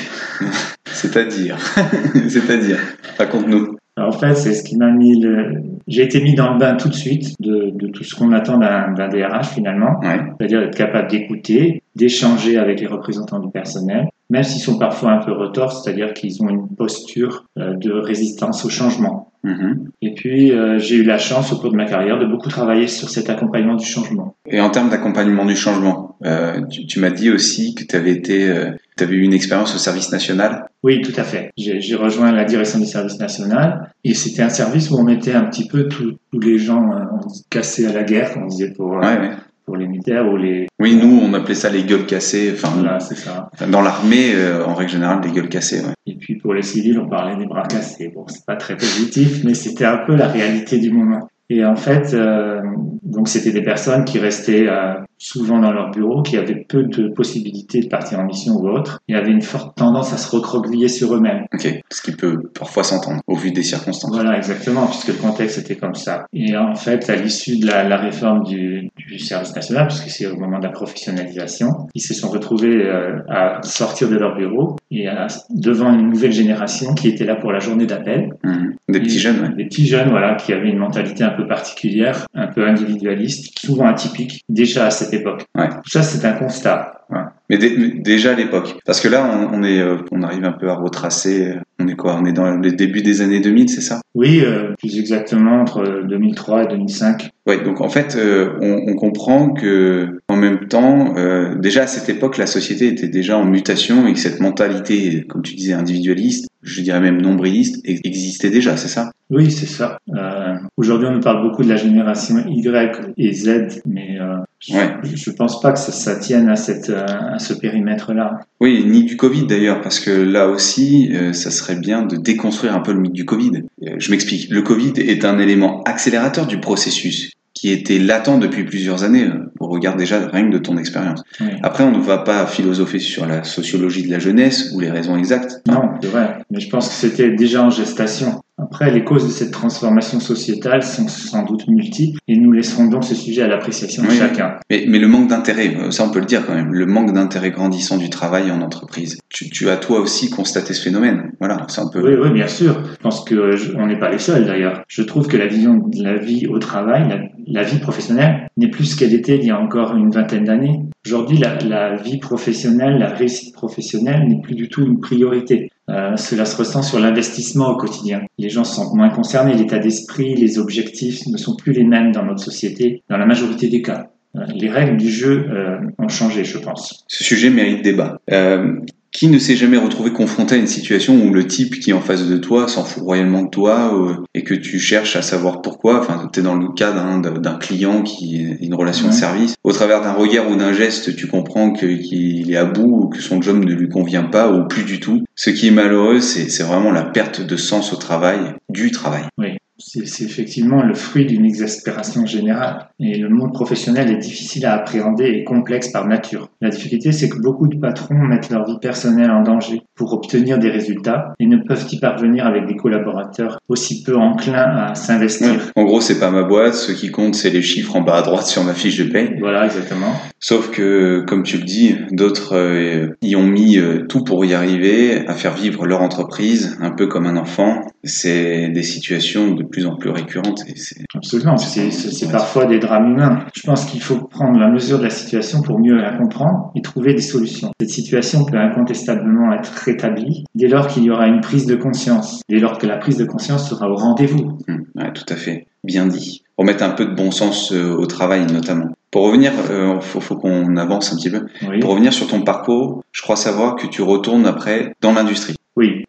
C'est-à-dire, 0.86 1.58
c'est-à-dire, 2.30 2.80
raconte-nous. 3.18 3.77
En 3.98 4.12
fait, 4.12 4.36
c'est 4.36 4.54
ce 4.54 4.64
qui 4.64 4.78
m'a 4.78 4.92
mis 4.92 5.20
le... 5.20 5.62
J'ai 5.88 6.04
été 6.04 6.22
mis 6.22 6.36
dans 6.36 6.54
le 6.54 6.60
bain 6.60 6.76
tout 6.76 6.90
de 6.90 6.94
suite 6.94 7.34
de, 7.40 7.72
de 7.74 7.88
tout 7.88 8.04
ce 8.04 8.14
qu'on 8.16 8.32
attend 8.32 8.58
d'un 8.58 9.08
DRH 9.10 9.50
finalement, 9.50 10.00
Ouais. 10.02 10.20
c'est-à-dire 10.38 10.62
être 10.62 10.78
capable 10.78 11.10
d'écouter, 11.10 11.82
d'échanger 11.96 12.58
avec 12.58 12.80
les 12.80 12.88
représentants 12.88 13.40
du 13.40 13.50
personnel, 13.50 14.08
même 14.30 14.44
s'ils 14.44 14.62
sont 14.62 14.78
parfois 14.78 15.12
un 15.14 15.18
peu 15.26 15.32
retors, 15.32 15.72
c'est-à-dire 15.72 16.14
qu'ils 16.14 16.44
ont 16.44 16.50
une 16.50 16.68
posture 16.68 17.46
euh, 17.58 17.76
de 17.76 17.92
résistance 17.92 18.66
au 18.66 18.70
changement. 18.70 19.32
Mhm. 19.44 19.90
Et 20.02 20.14
puis, 20.14 20.52
euh, 20.52 20.78
j'ai 20.78 20.96
eu 20.98 21.04
la 21.04 21.18
chance 21.18 21.54
au 21.54 21.58
cours 21.58 21.72
de 21.72 21.78
ma 21.78 21.86
carrière 21.86 22.20
de 22.20 22.26
beaucoup 22.26 22.50
travailler 22.50 22.88
sur 22.88 23.10
cet 23.10 23.30
accompagnement 23.30 23.76
du 23.76 23.86
changement. 23.86 24.36
Et 24.50 24.60
en 24.60 24.70
termes 24.70 24.90
d'accompagnement 24.90 25.46
du 25.46 25.56
changement, 25.56 26.18
euh, 26.26 26.62
tu, 26.70 26.86
tu 26.86 27.00
m'as 27.00 27.12
dit 27.12 27.30
aussi 27.32 27.74
que 27.74 27.84
tu 27.86 27.96
avais 27.96 28.12
été, 28.12 28.50
euh, 28.50 28.72
tu 28.98 29.04
avais 29.04 29.16
eu 29.16 29.22
une 29.22 29.34
expérience 29.34 29.74
au 29.76 29.78
service 29.78 30.12
national? 30.12 30.66
Oui, 30.84 31.02
tout 31.02 31.14
à 31.16 31.24
fait. 31.24 31.52
J'ai 31.58 31.96
rejoint 31.96 32.32
la 32.32 32.46
direction 32.46 32.80
du 32.80 32.86
service 32.86 33.20
national 33.20 33.92
et 34.04 34.14
c'était 34.14 34.42
un 34.44 34.50
service 34.50 34.90
où 34.90 34.96
on 34.96 35.04
mettait 35.04 35.34
un 35.34 35.44
petit 35.46 35.68
peu 35.68 35.88
tous 35.88 36.18
les 36.40 36.58
gens 36.58 36.92
euh, 36.92 37.06
cassés 37.50 37.86
à 37.88 37.94
la 37.94 38.04
guerre, 38.04 38.34
comme 38.34 38.44
on 38.44 38.48
disait 38.48 38.72
pour, 38.72 38.98
euh, 38.98 39.02
ouais. 39.02 39.32
pour 39.66 39.76
les 39.78 39.88
militaires 39.88 40.26
ou 40.32 40.38
les... 40.38 40.68
Oui, 40.80 40.96
nous, 40.96 41.20
on 41.24 41.34
appelait 41.34 41.56
ça 41.56 41.70
les 41.70 41.84
gueules 41.84 42.06
cassées. 42.06 42.52
Enfin, 42.54 42.70
Voilà, 42.76 43.00
c'est 43.00 43.16
ça. 43.18 43.50
dans 43.70 43.82
l'armée, 43.82 44.34
euh, 44.36 44.66
en 44.66 44.74
règle 44.76 44.92
générale, 44.92 45.22
des 45.22 45.32
gueules 45.32 45.50
cassées. 45.50 45.82
Ouais. 45.82 45.94
Et 46.06 46.16
puis 46.16 46.36
pour 46.38 46.54
les 46.54 46.62
civils, 46.62 47.00
on 47.00 47.10
parlait 47.10 47.36
des 47.36 47.46
bras 47.48 47.64
cassés. 47.68 48.12
Bon, 48.14 48.26
c'est 48.28 48.46
pas 48.46 48.56
très 48.56 48.76
positif, 48.76 49.44
mais 49.44 49.54
c'était 49.54 49.86
un 49.86 50.00
peu 50.06 50.16
la 50.16 50.28
réalité 50.28 50.78
du 50.80 50.92
moment. 50.92 51.28
Et 51.50 51.64
en 51.64 51.76
fait, 51.78 52.14
euh, 52.14 52.62
donc 53.08 53.30
c'était 53.30 53.52
des 53.52 53.64
personnes 53.64 54.04
qui 54.06 54.20
restaient 54.20 54.68
euh, 54.68 54.94
souvent 55.18 55.60
dans 55.60 55.72
leur 55.72 55.92
bureau, 55.92 56.22
qui 56.22 56.38
avaient 56.38 56.66
peu 56.68 56.84
de 56.84 57.08
possibilités 57.08 57.80
de 57.80 57.88
partir 57.88 58.20
en 58.20 58.26
mission 58.26 58.54
ou 58.56 58.68
autre, 58.68 59.00
et 59.08 59.16
avaient 59.16 59.32
une 59.32 59.42
forte 59.42 59.78
tendance 59.78 60.14
à 60.14 60.18
se 60.18 60.30
recroqueviller 60.36 60.90
sur 60.90 61.16
eux-mêmes. 61.16 61.46
Ok. 61.54 61.68
Ce 61.90 62.02
qui 62.02 62.12
peut 62.12 62.38
parfois 62.58 62.84
s'entendre 62.84 63.22
au 63.28 63.36
vu 63.36 63.52
des 63.52 63.64
circonstances. 63.64 64.12
Voilà, 64.14 64.38
exactement, 64.38 64.86
puisque 64.88 65.08
le 65.08 65.14
contexte 65.16 65.58
était 65.58 65.76
comme 65.78 65.96
ça. 65.96 66.26
Et 66.34 66.56
en 66.58 66.76
fait, 66.76 67.10
à 67.10 67.16
l'issue 67.16 67.60
de 67.60 67.66
la, 67.66 67.84
la 67.84 67.98
réforme 67.98 68.44
du, 68.44 68.92
du 69.08 69.20
service 69.20 69.56
national, 69.56 69.88
puisque 69.88 70.10
c'est 70.10 70.26
au 70.28 70.38
moment 70.38 70.60
de 70.60 70.66
la 70.66 70.72
professionnalisation, 70.72 71.88
ils 71.96 72.02
se 72.02 72.14
sont 72.14 72.30
retrouvés 72.30 72.86
euh, 72.86 73.20
à 73.30 73.62
sortir 73.64 74.10
de 74.10 74.18
leur 74.18 74.36
bureau 74.36 74.76
et 74.92 75.08
à, 75.08 75.28
devant 75.50 75.94
une 75.94 76.10
nouvelle 76.10 76.32
génération 76.32 76.94
qui 76.94 77.08
était 77.08 77.26
là 77.26 77.36
pour 77.36 77.52
la 77.52 77.60
journée 77.60 77.86
d'appel. 77.86 78.34
Mhm. 78.44 78.76
Des 78.90 79.00
petits 79.00 79.16
Et 79.18 79.20
jeunes, 79.20 79.42
ouais. 79.42 79.56
Des 79.56 79.66
petits 79.66 79.88
jeunes, 79.88 80.10
voilà, 80.10 80.36
qui 80.36 80.54
avaient 80.54 80.70
une 80.70 80.78
mentalité 80.80 81.24
un 81.24 81.32
peu 81.32 81.48
particulière, 81.48 82.26
un 82.34 82.48
peu 82.48 82.68
individualiste, 82.68 83.58
souvent 83.60 83.88
atypique, 83.88 84.44
déjà 84.50 84.86
à 84.88 84.92
cette 84.92 85.14
époque. 85.14 85.46
Ouais. 85.56 85.70
Ça, 85.86 86.02
c'est 86.04 86.26
un 86.26 86.34
constat. 86.34 86.94
Dé- 87.10 87.18
mais 87.50 87.58
déjà 87.58 88.32
à 88.32 88.36
l'époque. 88.36 88.78
Parce 88.86 89.00
que 89.00 89.08
là, 89.08 89.30
on, 89.52 89.60
on 89.60 89.64
est, 89.64 89.80
euh, 89.80 89.98
on 90.12 90.22
arrive 90.24 90.44
un 90.46 90.52
peu 90.52 90.70
à 90.70 90.76
retracer. 90.76 91.48
euh, 91.52 91.60
On 91.80 91.88
est 91.88 91.96
quoi? 91.96 92.18
On 92.22 92.26
est 92.26 92.34
dans 92.34 92.50
le 92.56 92.72
début 92.72 93.02
des 93.02 93.22
années 93.22 93.40
2000, 93.40 93.70
c'est 93.70 93.82
ça? 93.82 94.02
Oui, 94.16 94.42
euh, 94.44 94.74
plus 94.80 94.98
exactement 95.00 95.62
entre 95.62 96.04
2003 96.10 96.64
et 96.64 96.68
2005. 96.68 97.30
Ouais. 97.46 97.64
Donc 97.64 97.82
en 97.82 97.90
fait, 97.90 98.16
euh, 98.18 98.54
on, 98.62 98.92
on 98.92 98.96
comprend 98.96 99.50
que 99.52 100.20
en 100.28 100.36
même 100.36 100.68
temps, 100.68 101.16
euh, 101.18 101.56
déjà 101.56 101.84
à 101.84 101.88
cette 101.88 102.10
époque, 102.10 102.38
la 102.38 102.48
société 102.48 102.88
était 102.88 103.08
déjà 103.08 103.38
en 103.38 103.46
mutation 103.46 104.08
et 104.08 104.14
que 104.14 104.20
cette 104.20 104.40
mentalité, 104.40 105.24
comme 105.30 105.42
tu 105.44 105.56
disais, 105.56 105.74
individualiste, 105.74 106.48
je 106.64 106.82
dirais 106.82 107.00
même 107.00 107.22
nombriliste, 107.22 107.80
ex- 107.86 108.02
existait 108.04 108.50
déjà. 108.50 108.76
C'est 108.76 108.88
ça? 108.90 109.12
Oui, 109.30 109.52
c'est 109.52 109.66
ça. 109.68 110.00
Euh, 110.16 110.56
Aujourd'hui, 110.78 111.08
on 111.10 111.14
nous 111.14 111.20
parle 111.22 111.44
beaucoup 111.48 111.64
de 111.64 111.70
la 111.70 111.76
génération 111.76 112.36
Y 112.48 113.14
et 113.18 113.32
Z, 113.34 113.82
mais 113.86 114.18
euh, 114.20 114.38
Ouais. 114.70 114.96
je 115.04 115.30
pense 115.32 115.62
pas 115.62 115.72
que 115.72 115.80
ça, 115.80 115.92
ça 115.92 116.16
tienne 116.16 116.50
à, 116.50 116.56
cette, 116.56 116.90
euh, 116.90 117.06
à 117.06 117.40
ce 117.40 117.54
périmètre-là. 117.54 118.40
Oui, 118.60 118.84
ni 118.86 119.04
du 119.04 119.16
Covid 119.16 119.46
d'ailleurs, 119.46 119.82
parce 119.82 120.00
que 120.00 120.10
là 120.10 120.48
aussi, 120.48 121.10
euh, 121.14 121.32
ça 121.32 121.52
serait 121.52 121.76
bien 121.76 122.02
de 122.02 122.16
déconstruire 122.16 122.76
un 122.76 122.80
peu 122.80 122.92
le 122.92 123.00
mythe 123.00 123.14
du 123.14 123.26
Covid. 123.26 123.64
Euh, 123.84 123.96
je 123.98 124.12
m'explique. 124.12 124.50
Le 124.50 124.62
Covid 124.62 124.94
est 124.98 125.26
un 125.26 125.38
élément 125.38 125.84
accélérateur 125.84 126.48
du 126.48 126.60
processus 126.60 127.32
qui 127.54 127.72
était 127.72 127.98
latent 127.98 128.40
depuis 128.40 128.66
plusieurs 128.66 129.04
années, 129.04 129.28
au 129.60 129.68
regard 129.68 129.96
déjà 129.96 130.28
rien 130.28 130.48
que 130.48 130.54
de 130.54 130.60
ton 130.60 130.78
expérience. 130.78 131.24
Oui. 131.40 131.48
Après, 131.64 131.84
on 131.84 131.92
ne 131.92 132.02
va 132.02 132.20
pas 132.20 132.46
philosopher 132.46 133.00
sur 133.00 133.26
la 133.26 133.44
sociologie 133.44 134.04
de 134.04 134.12
la 134.12 134.20
jeunesse 134.20 134.72
ou 134.76 134.80
les 134.80 134.92
raisons 134.92 135.18
exactes. 135.18 135.62
Non, 135.68 135.90
c'est 136.00 136.10
vrai. 136.10 136.38
Mais 136.52 136.60
je 136.60 136.70
pense 136.70 136.88
que 136.88 136.94
c'était 136.94 137.32
déjà 137.32 137.64
en 137.64 137.72
gestation. 137.72 138.42
Après, 138.60 138.92
les 138.92 139.04
causes 139.04 139.26
de 139.26 139.30
cette 139.32 139.52
transformation 139.52 140.20
sociétale 140.20 140.82
sont 140.82 141.08
sans 141.08 141.44
doute 141.44 141.68
multiples 141.68 142.20
et 142.28 142.36
nous 142.38 142.52
laisserons 142.52 142.88
donc 142.88 143.04
ce 143.04 143.14
sujet 143.14 143.44
à 143.44 143.48
l'appréciation 143.48 144.02
de 144.02 144.08
Oui. 144.10 144.16
chacun. 144.18 144.56
Mais, 144.72 144.86
mais 144.88 144.98
le 144.98 145.08
manque 145.08 145.28
d'intérêt, 145.30 145.76
euh, 145.78 145.92
ça 145.92 146.04
on 146.06 146.10
peut 146.10 146.20
le 146.20 146.26
dire 146.26 146.44
quand 146.46 146.56
même, 146.56 146.74
le 146.74 146.88
manque 146.88 147.14
d'intérêt 147.14 147.52
grandissant 147.52 147.98
du 147.98 148.10
travail 148.10 148.50
en 148.50 148.62
entreprise. 148.62 149.20
Tu, 149.30 149.50
tu 149.52 149.70
as 149.70 149.78
toi 149.78 150.00
aussi 150.00 150.32
constaté 150.32 150.74
ce 150.74 150.82
phénomène. 150.82 151.34
Voilà, 151.40 151.66
c'est 151.70 151.82
un 151.82 151.90
peu. 151.94 152.02
Oui, 152.02 152.16
oui, 152.20 152.34
bien 152.34 152.48
sûr. 152.48 152.82
Je 152.94 152.98
pense 152.98 153.24
que 153.24 153.56
je- 153.56 153.74
on 153.76 153.86
n'est 153.86 154.00
pas 154.00 154.10
les 154.10 154.18
seuls 154.18 154.46
d'ailleurs. 154.46 154.82
Je 154.88 155.04
trouve 155.04 155.28
que 155.28 155.38
la 155.38 155.46
vision 155.48 155.76
de 155.76 156.04
la 156.04 156.16
vie 156.18 156.48
au 156.48 156.58
travail, 156.58 157.08
la, 157.08 157.20
la 157.62 157.64
vie 157.64 157.78
professionnelle, 157.80 158.48
n'est 158.58 158.70
plus 158.72 158.86
ce 158.86 158.96
qu'elle 158.98 159.14
était 159.14 159.38
il 159.38 159.46
y 159.46 159.52
a 159.52 159.60
encore 159.60 159.96
une 159.96 160.10
vingtaine 160.10 160.46
d'années. 160.46 160.80
Aujourd'hui, 161.06 161.38
la, 161.38 161.60
la 161.60 161.96
vie 161.96 162.18
professionnelle, 162.18 162.98
la 162.98 163.10
réussite 163.10 163.54
professionnelle 163.54 164.28
n'est 164.28 164.42
plus 164.42 164.56
du 164.56 164.68
tout 164.68 164.82
une 164.84 165.00
priorité. 165.00 165.70
Euh, 165.90 166.18
cela 166.18 166.46
se 166.46 166.58
ressent 166.58 166.82
sur 166.82 167.00
l'investissement 167.00 167.70
au 167.70 167.78
quotidien. 167.78 168.22
Les 168.38 168.50
gens 168.50 168.66
sentent 168.66 168.94
moins 168.94 169.10
concernés, 169.10 169.54
l'état 169.54 169.80
d'esprit, 169.80 170.36
les 170.36 170.60
objectifs 170.60 171.26
ne 171.28 171.38
sont 171.38 171.56
plus 171.56 171.72
les 171.72 171.86
mêmes 171.86 172.12
dans 172.12 172.26
notre 172.26 172.44
société, 172.44 173.04
dans 173.10 173.18
la 173.18 173.26
majorité 173.26 173.70
des 173.70 173.82
cas. 173.82 174.12
Euh, 174.38 174.46
les 174.54 174.70
règles 174.70 174.98
du 174.98 175.10
jeu 175.10 175.46
euh, 175.50 175.80
ont 176.00 176.10
changé, 176.10 176.44
je 176.44 176.58
pense. 176.58 177.04
Ce 177.08 177.24
sujet 177.24 177.50
mérite 177.50 177.82
débat. 177.82 178.20
Euh, 178.32 178.80
qui 179.12 179.30
ne 179.30 179.40
s'est 179.40 179.56
jamais 179.56 179.78
retrouvé 179.78 180.12
confronté 180.12 180.54
à 180.54 180.58
une 180.60 180.68
situation 180.68 181.16
où 181.16 181.34
le 181.34 181.48
type 181.48 181.80
qui 181.80 181.90
est 181.90 181.94
en 181.94 182.02
face 182.02 182.28
de 182.28 182.38
toi 182.38 182.68
s'en 182.68 182.84
fout 182.84 183.02
royalement 183.02 183.44
de 183.44 183.50
toi 183.50 183.92
euh, 183.96 184.24
et 184.36 184.44
que 184.44 184.54
tu 184.54 184.80
cherches 184.80 185.16
à 185.16 185.24
savoir 185.24 185.62
pourquoi? 185.62 186.00
Enfin, 186.00 186.30
tu 186.32 186.40
es 186.40 186.44
dans 186.44 186.56
le 186.56 186.72
cas 186.74 186.92
d'un 186.92 187.20
d'un 187.20 187.56
client 187.56 188.04
qui 188.04 188.42
est 188.42 188.64
une 188.64 188.76
relation 188.76 189.08
de 189.08 189.14
service. 189.14 189.56
Au 189.64 189.72
travers 189.72 190.02
d'un 190.02 190.14
regard 190.14 190.50
ou 190.52 190.56
d'un 190.56 190.72
geste, 190.72 191.16
tu 191.16 191.28
comprends 191.28 191.72
qu'il 191.72 192.52
est 192.52 192.58
à 192.58 192.66
bout 192.66 193.06
ou 193.06 193.10
que 193.10 193.20
son 193.20 193.42
job 193.42 193.64
ne 193.64 193.74
lui 193.74 193.90
convient 193.90 194.26
pas 194.26 194.52
ou 194.52 194.68
plus 194.68 194.84
du 194.84 195.00
tout. 195.00 195.24
Ce 195.34 195.50
qui 195.50 195.70
est 195.70 195.72
malheureux, 195.72 196.20
c'est 196.20 196.64
vraiment 196.64 196.92
la 196.92 197.04
perte 197.04 197.42
de 197.42 197.58
sens 197.58 197.94
au 197.94 197.96
travail, 197.96 198.40
du 198.70 198.92
travail. 198.92 199.24
C'est 199.40 199.58
c'est 199.80 200.24
effectivement 200.24 200.84
le 200.84 200.94
fruit 200.94 201.26
d'une 201.26 201.46
exaspération 201.46 202.26
générale. 202.26 202.90
Et 203.00 203.18
le 203.18 203.30
monde 203.30 203.54
professionnel 203.54 204.10
est 204.12 204.18
difficile 204.18 204.66
à 204.66 204.74
appréhender 204.74 205.26
et 205.26 205.44
complexe 205.44 205.90
par 205.90 206.08
nature. 206.08 206.50
La 206.62 206.70
difficulté, 206.70 207.12
c'est 207.12 207.30
que 207.30 207.40
beaucoup 207.40 207.68
de 207.68 207.78
patrons 207.78 208.16
mettent 208.16 208.50
leur 208.50 208.66
vie 208.66 208.80
personnelle 208.82 209.32
en 209.32 209.44
danger 209.44 209.82
pour 209.96 210.14
obtenir 210.14 210.58
des 210.58 210.70
résultats 210.70 211.34
et 211.40 211.46
ne 211.46 211.58
peuvent 211.58 211.86
y 211.92 212.00
parvenir 212.00 212.46
avec 212.46 212.68
des 212.68 212.76
collaborateurs 212.76 213.60
aussi 213.68 214.04
peu 214.04 214.16
enclins 214.16 214.88
à 214.90 214.96
s'investir. 214.96 215.52
Ouais. 215.52 215.58
En 215.76 215.84
gros, 215.84 216.02
c'est 216.02 216.20
pas 216.20 216.32
ma 216.32 216.44
boîte. 216.44 216.74
Ce 216.74 216.92
qui 216.92 217.12
compte, 217.12 217.36
c'est 217.36 217.50
les 217.50 217.62
chiffres 217.62 217.96
en 217.96 218.02
bas 218.02 218.18
à 218.18 218.22
droite 218.22 218.48
sur 218.48 218.64
ma 218.64 218.74
fiche 218.74 218.98
de 218.98 219.12
paye. 219.12 219.36
Voilà, 219.40 219.66
exactement. 219.66 220.14
Sauf 220.40 220.72
que, 220.72 221.24
comme 221.28 221.44
tu 221.44 221.58
le 221.58 221.64
dis, 221.64 221.96
d'autres 222.12 222.56
euh, 222.56 223.16
y 223.22 223.36
ont 223.36 223.46
mis 223.46 223.78
euh, 223.78 224.06
tout 224.08 224.24
pour 224.24 224.46
y 224.46 224.54
arriver, 224.54 225.28
à 225.28 225.34
faire 225.34 225.54
vivre 225.54 225.86
leur 225.86 226.02
entreprise, 226.02 226.78
un 226.82 226.92
peu 226.92 227.08
comme 227.08 227.26
un 227.26 227.38
enfant. 227.38 227.82
C'est 228.08 228.70
des 228.70 228.84
situations 228.84 229.54
de 229.54 229.64
plus 229.64 229.86
en 229.86 229.96
plus 229.96 230.10
récurrentes. 230.10 230.64
Et. 230.68 230.74
Absolument. 231.14 231.58
C'est 231.58 232.32
parfois 232.32 232.66
des 232.66 232.80
drames 232.80 233.12
humains. 233.12 233.46
Je 233.54 233.62
pense 233.62 233.86
qu'il 233.86 234.02
faut 234.02 234.18
prendre 234.18 234.60
la 234.60 234.70
mesure 234.70 234.98
de 234.98 235.04
la 235.04 235.10
situation 235.10 235.62
pour 235.62 235.80
mieux 235.80 235.96
la 235.96 236.18
comprendre 236.18 236.72
et 236.76 236.82
trouver 236.82 237.14
des 237.14 237.22
solutions. 237.22 237.72
Cette 237.80 237.90
situation 237.90 238.46
peut 238.46 238.58
incontestablement 238.58 239.54
être 239.54 239.72
rétablie 239.86 240.46
dès 240.56 240.68
lors 240.68 240.88
qu'il 240.88 241.04
y 241.04 241.12
aura 241.12 241.28
une 241.28 241.42
prise 241.42 241.66
de 241.66 241.76
conscience, 241.76 242.42
dès 242.50 242.60
lors 242.60 242.78
que 242.78 242.88
la 242.88 242.98
prise 242.98 243.18
de 243.18 243.26
conscience 243.26 243.70
sera 243.70 243.90
au 243.90 243.96
rendez-vous. 243.96 244.58
Ouais, 244.96 245.12
tout 245.14 245.26
à 245.30 245.36
fait. 245.36 245.68
Bien 245.84 246.08
dit. 246.08 246.44
Remettre 246.58 246.84
un 246.84 246.90
peu 246.90 247.06
de 247.06 247.14
bon 247.14 247.32
sens 247.32 247.72
euh, 247.72 247.94
au 247.94 248.08
travail, 248.08 248.46
notamment. 248.52 248.88
Pour 249.12 249.26
revenir, 249.26 249.54
il 249.70 250.02
faut, 250.02 250.20
faut 250.20 250.36
qu'on 250.36 250.76
avance 250.76 251.14
un 251.14 251.16
petit 251.16 251.30
peu. 251.30 251.46
Oui. 251.70 251.80
Pour 251.80 251.92
revenir 251.92 252.12
sur 252.12 252.28
ton 252.28 252.42
parcours, 252.42 253.04
je 253.12 253.22
crois 253.22 253.36
savoir 253.36 253.76
que 253.76 253.88
tu 253.88 254.02
retournes 254.02 254.46
après 254.46 254.94
dans 255.02 255.14
l'industrie. 255.14 255.56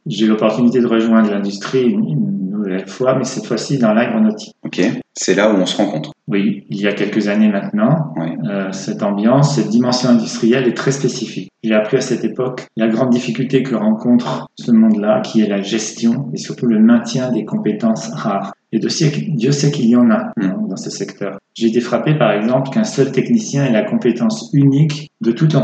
Oui, 0.09 0.15
j'ai 0.17 0.27
eu 0.27 0.29
l'opportunité 0.29 0.81
de 0.81 0.87
rejoindre 0.87 1.31
l'industrie 1.31 1.83
une, 1.83 2.17
nouvelle 2.51 2.89
fois, 2.89 3.15
mais 3.17 3.25
cette 3.25 3.47
fois-ci 3.47 3.79
dans 3.79 3.93
l'aéronautique. 3.95 4.53
Ok 4.65 4.81
C'est 5.15 5.35
là 5.37 5.53
où 5.53 5.57
on 5.57 5.65
se 5.65 5.77
rencontre. 5.77 6.11
Oui, 6.27 6.65
il 6.71 6.81
y 6.81 6.89
a 6.89 6.93
quelques 6.93 7.29
années 7.29 7.49
maintenant, 7.49 8.13
Ouais. 8.17 8.37
euh, 8.51 8.73
cette 8.73 9.03
ambiance, 9.05 9.55
cette 9.55 9.69
dimension 9.69 10.09
industrielle 10.11 10.67
est 10.67 10.77
très 10.77 10.91
spécifique. 10.91 11.51
J'ai 11.63 11.75
appris 11.75 11.97
à 11.99 12.01
cette 12.01 12.25
époque 12.25 12.67
la 12.77 12.89
grande 12.89 13.11
difficulté 13.11 13.63
que 13.63 13.75
rencontre 13.77 14.49
ce 14.59 14.73
monde-là, 14.73 15.21
qui 15.23 15.41
est 15.41 15.49
la 15.49 15.63
gestion 15.63 16.31
et 16.35 16.37
surtout 16.37 16.67
le 16.67 16.81
maintien 16.81 17.31
des 17.31 17.45
compétences 17.45 18.11
rares. 18.13 18.53
Et 18.73 18.79
Dieu 18.81 18.89
sait, 18.91 19.11
Dieu 19.29 19.53
sait 19.53 19.71
qu'il 19.71 19.87
y 19.89 19.97
en 19.97 20.11
a 20.11 20.33
Mm. 20.37 20.43
hein, 20.43 20.57
dans 20.69 20.77
ce 20.77 20.91
secteur. 20.91 21.39
J'ai 21.55 21.69
été 21.69 21.81
frappé 21.81 22.17
par 22.19 22.33
exemple 22.33 22.71
qu'un 22.71 22.85
seul 22.85 23.13
technicien 23.13 23.65
ait 23.65 23.73
la 23.73 23.83
compétence 23.85 24.51
unique 24.53 25.11
de 25.21 25.33
toute 25.33 25.55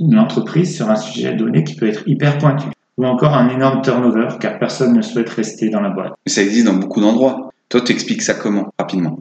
l'entreprise 0.00 0.74
sur 0.74 0.90
un 0.90 0.96
sujet 0.96 1.34
donné 1.34 1.62
qui 1.62 1.74
peut 1.76 1.86
être 1.88 2.02
hyper 2.06 2.38
pointu. 2.38 2.68
Ou 2.98 3.06
encore 3.06 3.32
un 3.34 3.48
énorme 3.48 3.80
turnover 3.82 4.28
car 4.40 4.58
personne 4.58 4.92
ne 4.94 5.02
souhaite 5.02 5.30
rester 5.30 5.70
dans 5.70 5.80
la 5.80 5.90
boîte. 5.90 6.12
Mais 6.26 6.32
ça 6.32 6.42
existe 6.42 6.66
dans 6.66 6.74
beaucoup 6.74 7.00
d'endroits. 7.00 7.50
Toi, 7.68 7.80
tu 7.82 7.92
expliques 7.92 8.22
ça 8.22 8.34
comment 8.34 8.72
Rapidement. 8.78 9.20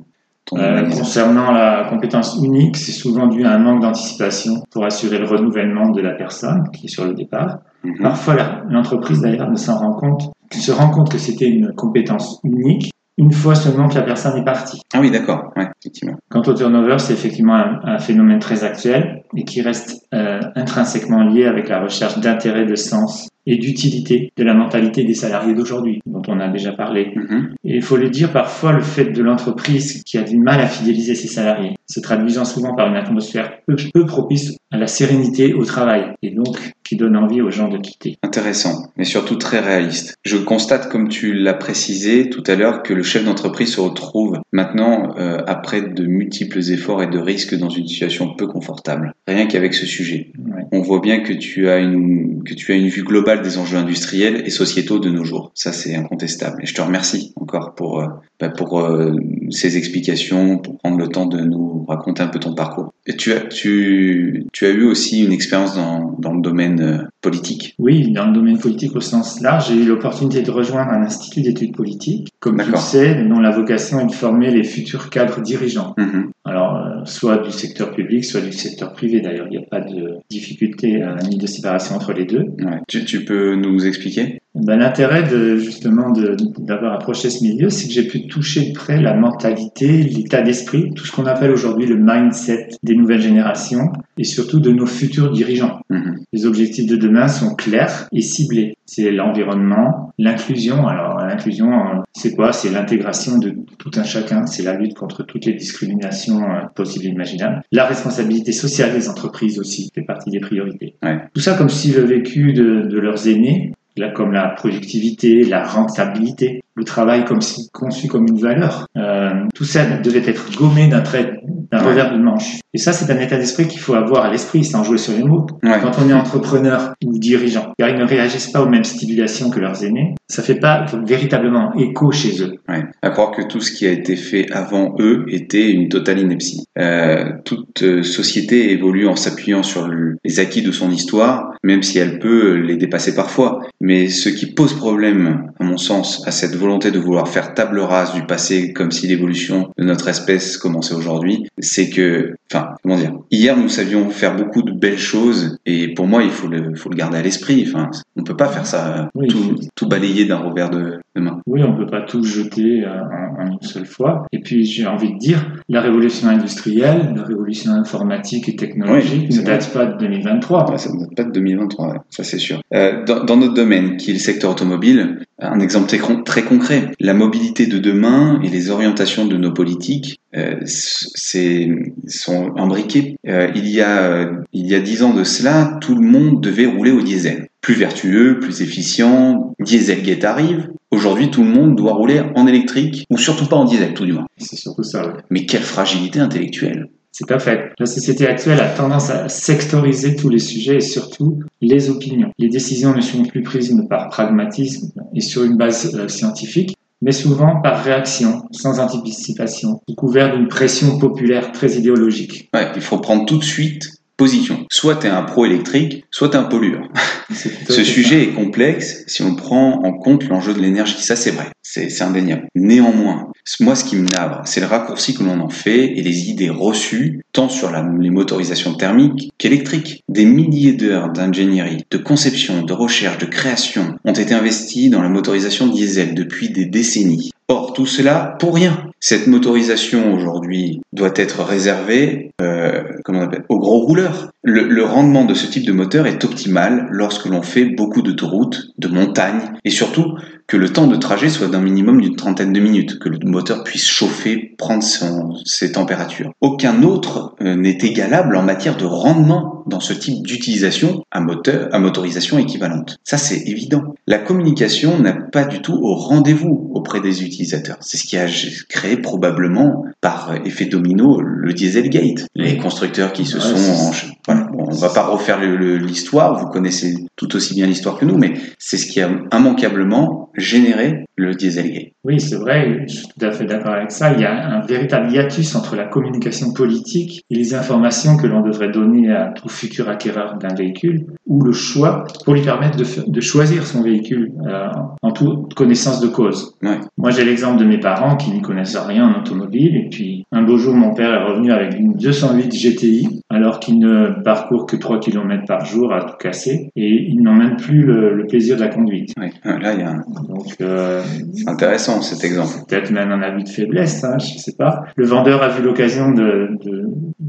Euh, 0.54 0.90
concernant 0.90 1.52
la 1.52 1.88
compétence 1.90 2.40
unique, 2.42 2.78
c'est 2.78 2.94
souvent 2.94 3.28
dû 3.28 3.44
à 3.46 3.52
un 3.52 3.60
manque 3.60 3.82
d'anticipation 3.82 4.54
pour 4.72 4.86
assurer 4.86 5.20
le 5.20 5.26
renouvellement 5.28 5.90
de 5.90 6.02
la 6.02 6.14
personne 6.14 6.64
qui 6.74 6.86
est 6.86 6.90
sur 6.90 7.06
le 7.06 7.14
départ. 7.14 7.58
Mhm. 7.84 8.02
Parfois, 8.02 8.36
la- 8.36 8.64
l'entreprise 8.70 9.22
d'ailleurs 9.22 9.50
ne 9.50 9.58
s'en 9.58 9.78
rend 9.78 9.94
compte, 9.94 10.32
se 10.52 10.72
rend 10.72 10.90
compte 10.90 11.12
que 11.12 11.18
c'était 11.18 11.50
une 11.50 11.74
compétence 11.74 12.40
unique 12.46 12.92
une 13.20 13.32
fois 13.34 13.56
seulement 13.56 13.88
que 13.90 13.96
la 13.96 14.04
personne 14.04 14.38
est 14.38 14.46
partie. 14.46 14.80
Ah 14.94 15.00
oui, 15.02 15.10
d'accord, 15.12 15.52
ouais, 15.58 15.68
effectivement. 15.82 16.16
Quant 16.30 16.42
au 16.42 16.54
turnover, 16.54 17.00
c'est 17.00 17.14
effectivement 17.14 17.56
un, 17.56 17.80
un 17.84 17.98
phénomène 18.00 18.38
très 18.40 18.64
actuel 18.64 19.24
et 19.36 19.44
qui 19.44 19.62
reste 19.62 20.06
euh, 20.14 20.40
intrinsèquement 20.56 21.24
lié 21.24 21.46
avec 21.46 21.68
la 21.68 21.82
recherche 21.82 22.20
d'intérêt, 22.20 22.66
de 22.66 22.76
sens 22.76 23.28
et 23.48 23.58
d'utilité 23.58 24.32
de 24.36 24.44
la 24.44 24.54
mentalité 24.54 25.06
des 25.06 25.14
salariés 25.14 25.56
d'aujourd'hui, 25.56 26.02
dont 26.06 26.22
on 26.28 26.40
a 26.40 26.50
déjà 26.50 26.74
parlé. 26.74 27.14
Mhm. 27.16 27.56
Et 27.64 27.78
il 27.78 27.82
faut 27.82 27.96
le 27.96 28.10
dire, 28.10 28.32
parfois, 28.32 28.74
le 28.74 28.82
fait 28.82 29.06
de 29.06 29.24
l'entreprise 29.24 30.04
qui 30.04 30.18
a 30.18 30.24
du 30.24 30.38
mal 30.38 30.60
à 30.60 30.68
fidéliser 30.68 31.16
ses 31.16 31.30
salariés, 31.30 31.76
se 31.90 32.02
traduisant 32.02 32.44
souvent 32.44 32.76
par 32.76 32.90
une 32.90 32.98
atmosphère 32.98 33.54
peu, 33.66 33.76
peu 33.94 34.06
propice 34.06 34.58
à 34.70 34.78
la 34.78 34.88
sérénité 34.88 35.54
au 35.54 35.64
travail, 35.64 36.14
et 36.22 36.32
donc 36.32 36.58
qui 36.88 36.96
donne 36.96 37.18
envie 37.18 37.42
aux 37.42 37.52
gens 37.52 37.68
de 37.68 37.78
quitter. 37.78 38.18
Intéressant, 38.24 38.92
mais 38.96 39.04
surtout 39.04 39.36
très 39.36 39.60
réaliste. 39.60 40.16
Je 40.24 40.38
constate, 40.38 40.90
comme 40.90 41.10
tu 41.10 41.34
l'as 41.34 41.54
précisé 41.54 42.30
tout 42.30 42.44
à 42.48 42.56
l'heure, 42.56 42.82
que 42.82 42.94
le 42.94 43.04
chef 43.04 43.26
d'entreprise 43.26 43.74
se 43.74 43.82
retrouve 43.82 44.40
maintenant, 44.54 45.16
euh, 45.18 45.40
après 45.48 45.82
de 45.82 46.06
multiples 46.06 46.60
efforts 46.60 47.04
et 47.04 47.08
de 47.08 47.20
risques, 47.20 47.56
dans 47.56 47.70
une 47.70 47.88
situation 47.88 48.36
peu 48.36 48.48
confortable. 48.48 49.14
Rien 49.28 49.48
qu'avec 49.48 49.74
ce 49.74 49.86
sujet. 49.86 50.32
Ouais. 50.38 50.64
On 50.72 50.82
voit 50.82 51.02
bien 51.02 51.20
que 51.20 51.34
tu 51.34 51.70
as 51.70 51.80
une 51.80 52.44
que 52.44 52.54
tu 52.54 52.72
as 52.72 52.76
une 52.76 52.88
vue 52.88 53.04
globale 53.04 53.42
des 53.42 53.58
enjeux 53.58 53.78
industriels 53.78 54.44
et 54.46 54.50
sociétaux 54.50 55.00
de 55.00 55.10
nos 55.10 55.26
jours. 55.26 55.52
Ça, 55.54 55.74
c'est 55.74 55.96
incontestable. 55.96 56.64
Et 56.64 56.66
je 56.66 56.74
te 56.74 56.82
remercie 56.82 57.34
encore 57.36 57.76
pour 57.76 58.00
euh, 58.00 58.08
bah, 58.40 58.50
pour 58.50 58.80
euh, 58.80 59.14
ces 59.50 59.78
explications, 59.78 60.58
pour 60.58 60.78
prendre 60.78 60.98
le 60.98 61.08
temps 61.10 61.26
de 61.26 61.40
nous 61.40 61.86
raconter 61.88 62.22
un 62.22 62.28
peu 62.28 62.40
ton 62.40 62.54
parcours. 62.54 62.94
Et 63.06 63.16
tu 63.16 63.34
as 63.34 63.42
tu 63.42 64.46
tu 64.54 64.66
as 64.66 64.70
eu 64.70 64.84
aussi 64.84 65.24
une 65.24 65.32
expérience 65.32 65.76
dans 65.76 66.16
dans 66.20 66.34
le 66.34 66.42
domaine 66.42 66.77
euh, 66.82 66.98
politique. 67.22 67.76
Oui, 67.80 68.12
dans 68.12 68.28
le 68.28 68.34
domaine 68.34 68.58
politique 68.58 68.96
au 68.96 69.02
sens 69.02 69.42
large, 69.42 69.70
j'ai 69.70 69.76
eu 69.76 69.86
l'opportunité 69.86 70.42
de 70.42 70.52
rejoindre 70.52 70.92
un 70.92 71.04
institut 71.04 71.42
d'études 71.42 71.76
politiques, 71.76 72.30
comme 72.40 72.62
tu 72.62 72.72
le 72.72 72.78
sais, 72.78 73.24
dont 73.24 73.40
la 73.40 73.52
vocation 73.52 74.00
est 74.00 74.08
de 74.08 74.12
former 74.12 74.52
les 74.52 74.64
futurs 74.64 75.10
cadres 75.10 75.42
dirigeants. 75.42 75.94
Mhm. 75.98 76.32
Alors, 76.46 76.76
euh, 76.78 77.06
soit 77.06 77.40
du 77.40 77.52
secteur 77.52 77.92
public, 77.92 78.24
soit 78.24 78.42
du 78.42 78.54
secteur 78.54 78.94
privé. 78.94 79.22
D'ailleurs, 79.22 79.48
il 79.50 79.58
n'y 79.58 79.64
a 79.64 79.68
pas 79.70 79.82
de 79.82 80.18
difficulté 80.30 81.04
euh, 81.04 81.16
ni 81.30 81.38
de 81.38 81.48
séparation 81.48 81.96
entre 81.96 82.14
les 82.14 82.26
deux. 82.26 82.46
Ouais. 82.60 82.80
Tu, 82.88 83.06
tu 83.06 83.26
peux 83.26 83.56
nous 83.56 83.86
expliquer? 83.86 84.40
Ben, 84.64 84.78
L'intérêt 84.78 85.24
de 85.24 85.58
justement 85.58 86.12
de- 86.12 86.36
d'avoir 86.60 86.94
approché 86.94 87.30
ce 87.30 87.44
milieu, 87.44 87.70
c'est 87.70 87.88
que 87.88 87.94
j'ai 87.94 88.08
pu 88.08 88.28
toucher 88.28 88.70
de 88.70 88.74
près 88.74 89.00
la 89.02 89.14
mentalité, 89.16 90.04
l'état 90.04 90.42
d'esprit, 90.42 90.92
tout 90.96 91.06
ce 91.06 91.12
qu'on 91.12 91.26
appelle 91.26 91.52
aujourd'hui 91.52 91.86
le 91.86 91.98
mindset 91.98 92.70
des 92.84 92.96
nouvelles 92.96 93.22
générations 93.22 93.92
et 94.18 94.24
surtout 94.24 94.60
de 94.60 94.72
nos 94.72 94.86
futurs 94.86 95.32
dirigeants. 95.32 95.80
Mhm. 95.90 96.16
Les 96.34 96.46
objectifs 96.46 96.88
de 96.88 96.96
demain 96.96 97.28
sont 97.28 97.56
clairs 97.56 98.08
et 98.12 98.22
ciblés. 98.22 98.76
C'est 98.86 99.12
l'environnement, 99.12 100.12
l'inclusion. 100.18 100.88
Alors 100.88 101.18
l'inclusion, 101.20 101.70
euh, 101.72 102.00
c'est 102.14 102.34
quoi? 102.36 102.54
C'est 102.54 102.70
l'intégration 102.72 103.38
de 103.38 103.54
tout 103.78 103.92
un 103.96 104.04
chacun. 104.04 104.46
C'est 104.46 104.64
la 104.64 104.76
lutte 104.76 104.96
contre 104.96 105.24
toutes 105.24 105.46
les 105.46 105.54
discriminations 105.54 106.42
euh, 106.42 106.62
possibles 106.76 107.06
et 107.06 107.10
imaginables. 107.10 107.62
La 107.72 107.86
responsabilité 107.86 108.52
sociale 108.52 108.94
des 108.94 109.10
entreprises 109.10 109.60
aussi 109.60 109.90
fait 109.94 110.02
partie 110.04 110.30
des 110.32 110.40
priorités. 110.40 110.96
Ouais. 111.04 111.18
Tout 111.34 111.42
ça 111.42 111.54
comme 111.56 111.70
si 111.70 111.92
le 111.92 112.02
vécu 112.02 112.54
de, 112.54 112.88
de 112.90 113.00
leurs 113.00 113.28
aînés, 113.28 113.74
là, 113.98 114.12
comme 114.12 114.32
la 114.32 114.50
productivité, 114.50 115.44
la 115.44 115.64
rentabilité, 115.64 116.62
le 116.76 116.84
travail 116.84 117.26
comme 117.26 117.42
si, 117.42 117.70
conçu 117.74 118.08
comme 118.08 118.28
une 118.28 118.40
valeur, 118.40 118.86
euh, 118.98 119.46
tout 119.56 119.64
ça 119.64 119.86
devait 119.98 120.30
être 120.30 120.56
gommé 120.56 120.88
d'un 120.88 121.02
trait, 121.02 121.42
d'un 121.72 121.80
Ouais. 121.80 121.90
revers 121.90 122.14
de 122.14 122.18
manche. 122.20 122.60
Et 122.74 122.78
ça, 122.78 122.94
c'est 122.94 123.12
un 123.12 123.20
état 123.20 123.38
d'esprit 123.38 123.68
qu'il 123.68 123.80
faut 123.80 123.94
avoir 123.96 124.26
à 124.26 124.32
l'esprit, 124.32 124.64
sans 124.64 124.84
jouer 124.84 124.98
sur 124.98 125.14
les 125.14 125.24
mots 125.24 125.48
Ouais. 125.64 125.80
quand 125.82 125.92
on 126.04 126.10
est 126.10 126.14
entrepreneur 126.14 126.94
ou 127.06 127.18
dirigeant, 127.18 127.74
car 127.78 127.90
ils 127.90 127.98
ne 127.98 128.06
réagissent 128.06 128.52
pas 128.52 128.62
aux 128.62 128.70
mêmes 128.70 128.84
stimulations 128.84 129.50
que 129.50 129.60
leurs 129.60 129.84
aînés, 129.84 130.16
ça 130.30 130.44
fait 130.44 130.60
pas 130.60 130.86
véritablement 131.06 131.74
écho 131.76 132.12
chez 132.12 132.42
eux. 132.44 132.56
Ouais. 132.70 132.84
À 133.02 133.10
croire 133.10 133.32
que 133.32 133.42
tout 133.42 133.60
ce 133.62 133.72
qui 133.72 133.88
a 133.88 133.92
été 133.92 134.16
fait 134.16 134.52
avant 134.52 134.96
eux 135.00 135.26
était 135.30 135.70
une 135.72 135.90
totale 135.90 136.20
ineptie. 136.20 136.66
Euh, 136.78 137.32
toute 137.46 137.82
euh, 137.84 138.04
société 138.04 138.72
évolue 138.72 139.08
en 139.08 139.16
s'appuyant 139.16 139.64
sur 139.64 139.88
le- 139.88 140.18
les 140.24 140.40
acquis 140.40 140.62
de 140.62 140.72
son 140.72 140.92
histoire, 140.92 141.54
même 141.64 141.82
si 141.82 141.98
elle 141.98 142.20
peut 142.20 142.56
les 142.56 142.76
dépasser 142.78 143.16
parfois. 143.16 143.60
Mais 143.82 144.10
ce 144.10 144.30
qui 144.30 144.54
pose 144.54 144.74
problème, 144.74 145.52
à 145.60 145.64
mon 145.64 145.78
sens, 145.78 146.24
à 146.28 146.32
cette 146.32 146.56
volonté 146.56 146.92
de 146.92 147.00
vouloir 147.00 147.28
faire 147.28 147.54
table 147.54 147.80
rase 147.80 148.14
du 148.14 148.24
passé 148.26 148.74
comme 148.74 148.92
si 148.92 149.08
l'évolution 149.08 149.70
de 149.78 149.84
notre 149.84 150.08
espèce 150.08 150.58
commençait 150.58 150.94
aujourd'hui, 150.94 151.48
c'est 151.60 151.90
que, 151.90 152.36
enfin, 152.52 152.76
comment 152.84 152.98
dire, 152.98 153.14
hier 153.32 153.58
nous 153.58 153.70
savions 153.70 154.10
faire 154.10 154.36
beaucoup 154.36 154.62
de 154.62 154.72
belles 154.72 154.98
choses 154.98 155.58
et 155.66 155.94
pour 155.94 156.08
moi 156.08 156.24
il 156.24 156.30
faut 156.30 156.48
le, 156.48 156.76
faut 156.76 156.90
le 156.90 156.96
garder 156.96 157.18
à 157.18 157.22
l'esprit. 157.22 157.66
Enfin, 157.68 157.90
on 158.16 158.24
peut 158.24 158.36
pas 158.36 158.48
faire 158.48 158.66
ça, 158.66 159.10
Oui. 159.16 159.28
tout, 159.28 159.56
tout 159.76 159.88
balayer 159.88 160.26
d'un 160.26 160.38
revers 160.38 160.70
de, 160.70 161.00
de 161.16 161.22
main. 161.22 161.40
Oui, 161.48 161.62
on 161.64 161.76
peut 161.76 161.88
pas 161.88 162.02
tout 162.02 162.24
jeter 162.24 162.86
en, 162.86 163.44
en 163.44 163.52
une 163.52 163.62
seule 163.62 163.86
fois. 163.86 164.26
Et 164.32 164.40
puis, 164.40 164.66
j'ai 164.66 164.86
envie 164.86 165.14
de 165.14 165.18
dire, 165.18 165.52
la 165.70 165.82
révolution 165.82 166.28
industrielle, 166.30 167.14
la 167.16 167.24
révolution 167.24 167.72
informatique 167.72 168.50
et 168.50 168.56
technologique 168.56 169.28
Oui, 169.30 169.38
ne 169.38 169.44
date 169.44 169.72
pas 169.74 169.86
de 169.86 169.98
2023. 169.98 170.72
Ouais, 170.72 170.78
ça 170.78 170.92
ne 170.92 171.00
date 171.00 171.16
pas 171.16 171.24
de 171.24 171.32
2023, 171.32 171.88
ouais, 171.90 171.98
ça 172.10 172.24
c'est 172.24 172.38
sûr. 172.40 172.62
Euh, 172.74 173.04
dans, 173.06 173.24
dans 173.24 173.38
notre 173.38 173.54
domaine, 173.54 173.98
qui 173.98 174.12
est 174.12 174.14
le 174.14 174.20
secteur 174.20 174.52
automobile, 174.52 175.20
un 175.40 175.60
exemple 175.60 175.88
très, 175.88 176.00
con- 176.00 176.24
très 176.24 176.44
concret, 176.44 176.92
la 177.00 177.14
mobilité 177.14 177.68
de 177.68 177.78
demain 177.78 178.40
et 178.44 178.50
les 178.50 178.70
orientations 178.70 179.26
de 179.26 179.38
nos 179.38 179.54
politiques 179.54 180.20
euh, 180.36 180.56
c'est, 180.66 181.70
sont 182.08 182.56
imbriquées. 182.58 183.18
Euh, 183.28 183.50
il, 183.56 183.68
y 183.68 183.82
a, 183.82 184.04
euh, 184.04 184.42
il 184.54 184.68
y 184.68 184.76
a 184.76 184.80
dix 184.80 185.04
ans 185.04 185.14
de 185.14 185.24
cela, 185.24 185.78
tout 185.82 185.96
le 185.96 186.06
monde 186.06 186.42
devait 186.42 186.66
rouler 186.66 186.92
au 186.92 187.02
diesel. 187.02 187.48
Plus 187.62 187.76
vertueux, 187.76 188.40
plus 188.40 188.62
efficient, 188.62 189.54
Dieselgate 189.60 190.24
arrive. 190.24 190.70
Aujourd'hui, 190.90 191.30
tout 191.30 191.44
le 191.44 191.50
monde 191.50 191.76
doit 191.76 191.94
rouler 191.94 192.22
en 192.36 192.48
électrique, 192.48 193.06
ou 193.10 193.18
surtout 193.18 193.46
pas 193.46 193.58
en 193.58 193.66
diesel, 193.66 193.94
tout 193.94 194.06
du 194.06 194.14
moins. 194.14 194.26
C'est 194.38 194.56
surtout 194.56 194.84
ça, 194.84 195.06
ouais. 195.06 195.14
Mais 195.30 195.46
quelle 195.46 195.64
fragilité 195.64 196.20
intellectuelle 196.20 196.90
C'est 197.12 197.28
pas 197.28 197.40
fait. 197.40 197.72
La 197.80 197.86
société 197.86 198.28
actuelle 198.28 198.60
a 198.60 198.70
tendance 198.70 199.10
à 199.10 199.28
sectoriser 199.28 200.16
tous 200.16 200.30
les 200.30 200.40
sujets 200.40 200.76
et 200.76 200.82
surtout 200.82 201.40
les 201.62 201.90
opinions. 201.90 202.32
Les 202.38 202.50
décisions 202.50 202.96
ne 202.96 203.02
sont 203.02 203.24
plus 203.24 203.42
prises 203.42 203.76
par 203.90 204.10
pragmatisme 204.10 204.92
et 205.16 205.22
sur 205.22 205.44
une 205.44 205.58
base 205.58 205.96
euh, 205.96 206.08
scientifique, 206.08 206.76
mais 207.02 207.12
souvent 207.12 207.62
par 207.62 207.84
réaction, 207.84 208.44
sans 208.52 208.80
anticipation, 208.80 209.82
sous 209.88 209.96
couvert 209.96 210.36
d'une 210.36 210.48
pression 210.48 211.00
populaire 211.00 211.52
très 211.52 211.74
idéologique. 211.74 212.50
Ouais, 212.54 212.68
il 212.76 212.82
faut 212.82 213.00
prendre 213.00 213.26
tout 213.26 213.38
de 213.38 213.44
suite 213.44 213.97
position. 214.18 214.66
Soit 214.72 214.96
tu 214.98 215.08
es 215.08 215.10
un 215.10 215.24
pro 215.24 215.46
électrique, 215.46 216.04
soit 216.12 216.30
tu 216.30 216.36
es 216.36 216.40
un 216.40 216.44
pollueur. 216.44 216.84
Ce 217.70 217.84
sujet 217.84 218.24
est 218.24 218.34
complexe 218.34 219.04
si 219.08 219.22
on 219.22 219.36
prend 219.36 219.82
en 219.84 219.94
compte 219.94 220.28
l'enjeu 220.28 220.54
de 220.54 220.60
l'énergie. 220.60 220.96
Ça, 221.02 221.16
c'est 221.16 221.32
vrai. 221.32 221.48
C'est 221.62 221.90
c'est 221.90 222.04
indéniable. 222.04 222.48
Néanmoins, 222.56 223.32
moi, 223.60 223.76
ce 223.76 223.84
qui 223.84 223.96
me 223.98 224.08
navre, 224.08 224.42
c'est 224.46 224.62
le 224.62 224.66
raccourci 224.66 225.14
que 225.14 225.24
l'on 225.24 225.40
en 225.42 225.50
fait 225.50 225.86
et 225.98 226.02
les 226.02 226.30
idées 226.30 226.50
reçues, 226.50 227.22
tant 227.34 227.50
sur 227.50 227.70
la- 227.72 227.86
les 228.00 228.10
motorisations 228.10 228.74
thermiques 228.74 229.32
qu'électriques. 229.38 230.02
Des 230.10 230.26
milliers 230.26 230.74
d'heures 230.74 231.12
d'ingénierie, 231.12 231.84
de 231.92 231.98
conception, 231.98 232.64
de 232.64 232.74
recherche, 232.74 233.18
de 233.20 233.26
création 233.26 233.96
ont 234.06 234.14
été 234.14 234.34
investies 234.34 234.90
dans 234.90 235.02
la 235.02 235.10
motorisation 235.10 235.68
diesel 235.68 236.16
depuis 236.16 236.50
des 236.50 236.66
décennies. 236.66 237.32
Or, 237.50 237.74
tout 237.74 237.86
cela 237.86 238.36
pour 238.40 238.56
rien. 238.56 238.87
Cette 239.00 239.28
motorisation 239.28 240.14
aujourd'hui 240.14 240.82
doit 240.94 241.14
être 241.16 241.44
réservée, 241.44 242.32
euh, 242.42 242.84
comment 243.04 243.20
on 243.20 243.24
appelle, 243.24 243.46
aux 243.50 243.60
gros 243.60 243.80
rouleurs. 243.80 244.32
Le, 244.44 244.64
le 244.68 244.84
rendement 244.84 245.26
de 245.26 245.34
ce 245.34 245.46
type 245.48 245.66
de 245.66 245.72
moteur 245.72 246.08
est 246.08 246.24
optimal 246.26 246.88
lorsque 246.90 247.26
l'on 247.26 247.42
fait 247.42 247.66
beaucoup 247.66 248.02
d'autoroutes, 248.02 248.72
de 248.78 248.88
montagnes, 248.88 249.54
et 249.64 249.70
surtout 249.70 250.18
que 250.48 250.58
le 250.58 250.70
temps 250.70 250.88
de 250.88 250.96
trajet 250.96 251.30
soit 251.30 251.48
d'un 251.48 251.62
minimum 251.62 252.02
d'une 252.02 252.16
trentaine 252.16 252.54
de 252.54 252.60
minutes, 252.60 253.00
que 253.00 253.10
le 253.10 253.20
moteur 253.24 253.64
puisse 253.64 253.88
chauffer, 253.88 254.56
prendre 254.58 254.84
son, 254.84 255.36
ses 255.46 255.74
températures. 255.74 256.32
Aucun 256.42 256.84
autre 256.84 257.36
euh, 257.42 257.56
n'est 257.56 257.78
égalable 257.82 258.36
en 258.38 258.44
matière 258.44 258.78
de 258.78 258.86
rendement 258.86 259.64
dans 259.68 259.82
ce 259.82 259.94
type 259.94 260.26
d'utilisation 260.26 261.04
à 261.12 261.20
moteur, 261.20 261.68
à 261.74 261.80
motorisation 261.80 262.40
équivalente. 262.40 262.98
Ça, 263.04 263.18
c'est 263.18 263.42
évident. 263.48 263.96
La 264.08 264.18
communication 264.20 264.98
n'a 265.00 265.14
pas 265.14 265.44
du 265.44 265.62
tout 265.62 265.78
au 265.82 265.96
rendez-vous 265.96 266.72
auprès 266.74 267.02
des 267.02 267.24
utilisateurs. 267.24 267.78
C'est 267.82 267.98
ce 267.98 268.04
qui 268.04 268.18
a 268.18 268.28
créé 268.70 268.98
probablement 268.98 269.84
par 270.00 270.36
effet 270.46 270.66
domino 270.66 271.20
le 271.20 271.54
Dieselgate. 271.54 272.28
Les 272.36 272.58
constructeurs 272.58 273.12
qui 273.12 273.26
se 273.26 273.38
Ouais, 273.38 273.44
sont 273.44 273.72
en, 273.72 273.92
voilà, 274.26 274.48
bon, 274.52 274.66
on 274.68 274.76
va 274.76 274.90
pas 274.90 275.06
refaire 275.06 275.40
l'histoire, 275.40 276.40
vous 276.40 276.48
connaissez 276.48 276.96
tout 277.16 277.36
aussi 277.36 277.54
bien 277.54 277.68
l'histoire 277.68 277.98
que 277.98 278.06
nous, 278.06 278.18
mais 278.18 278.34
c'est 278.58 278.78
ce 278.78 278.86
qui 278.86 279.00
a 279.02 279.10
immanquablement 279.32 280.32
généré 280.38 281.06
le 281.16 281.34
Dieselgate. 281.34 281.94
Oui, 282.04 282.20
c'est 282.20 282.36
vrai, 282.36 282.86
je 282.88 282.94
suis 282.94 283.08
tout 283.08 283.26
à 283.26 283.32
fait 283.32 283.46
d'accord 283.46 283.74
avec 283.74 283.92
ça. 283.92 284.14
Il 284.14 284.22
y 284.22 284.26
a 284.26 284.48
un 284.48 284.62
véritable 284.62 285.12
hiatus 285.12 285.56
entre 285.56 285.76
la 285.76 285.86
communication 285.86 286.54
politique 286.54 287.24
et 287.30 287.36
les 287.36 287.56
informations 287.56 288.18
que 288.18 288.28
l'on 288.28 288.42
devrait 288.42 288.72
donner 288.72 289.12
à 289.12 289.34
tout 289.36 289.50
futur 289.50 289.90
acquéreur 289.90 290.38
d'un 290.38 290.54
véhicule 290.54 291.08
ou 291.26 291.44
le 291.44 291.52
choix 291.52 292.04
pour 292.24 292.36
lui 292.36 292.42
permettre 292.42 292.78
de, 292.78 293.22
choisir 293.22 293.66
son 293.66 293.82
véhicule 293.82 294.32
euh, 294.46 294.68
en 295.02 295.12
toute 295.12 295.56
connaissance 295.56 296.00
de 296.00 296.08
cause. 296.08 296.56
Ouais. 296.62 296.80
Moi, 296.98 297.10
j'ai 297.10 297.26
l'exemple 297.26 297.60
de 297.60 297.66
mes 297.66 297.80
parents 297.80 298.16
qui 298.16 298.32
n'y 298.32 298.42
connaissent 298.42 298.78
rien 298.78 299.06
en 299.08 299.20
automobile. 299.20 299.76
Et 299.76 299.90
puis, 299.90 300.24
un 300.32 300.44
beau 300.44 300.58
jour, 300.58 300.76
mon 300.76 300.94
père 300.94 301.14
est 301.14 301.24
revenu 301.24 301.52
avec 301.52 301.78
une 301.78 301.94
208 301.94 302.52
GTI, 302.52 303.22
alors 303.30 303.60
qu'il 303.60 303.80
ne 303.80 304.22
parcourt 304.24 304.68
que 304.68 304.76
3 304.76 305.00
km 305.00 305.44
par 305.48 305.66
jour 305.66 305.92
à 305.92 306.06
tout 306.06 306.18
casser. 306.18 306.70
Et 306.76 307.08
il 307.10 307.22
n'en 307.22 307.34
même 307.34 307.58
plus 307.58 307.84
le, 307.84 308.14
le 308.14 308.28
plaisir 308.28 308.56
de 308.56 308.62
la 308.62 308.70
conduite. 308.70 309.14
Là, 309.44 309.74
il 309.74 309.80
y 309.80 309.84
a 309.84 309.90
un... 309.90 310.04
Donc, 310.28 310.56
euh, 310.62 311.02
c'est 311.34 311.48
intéressant 311.50 312.02
cet 312.02 312.24
exemple. 312.24 312.54
peut-être 312.68 312.92
même 312.92 313.12
un 313.12 313.22
avis 313.22 313.44
de 313.44 313.50
faiblesse, 313.50 314.04
hein, 314.04 314.18
je 314.20 314.38
sais 314.38 314.56
pas. 314.58 314.84
Le 314.96 315.06
vendeur 315.06 315.42
a 315.42 315.50
vu 315.50 315.64
l'occasion 315.64 316.12
de, 316.12 316.50
de 316.64 316.84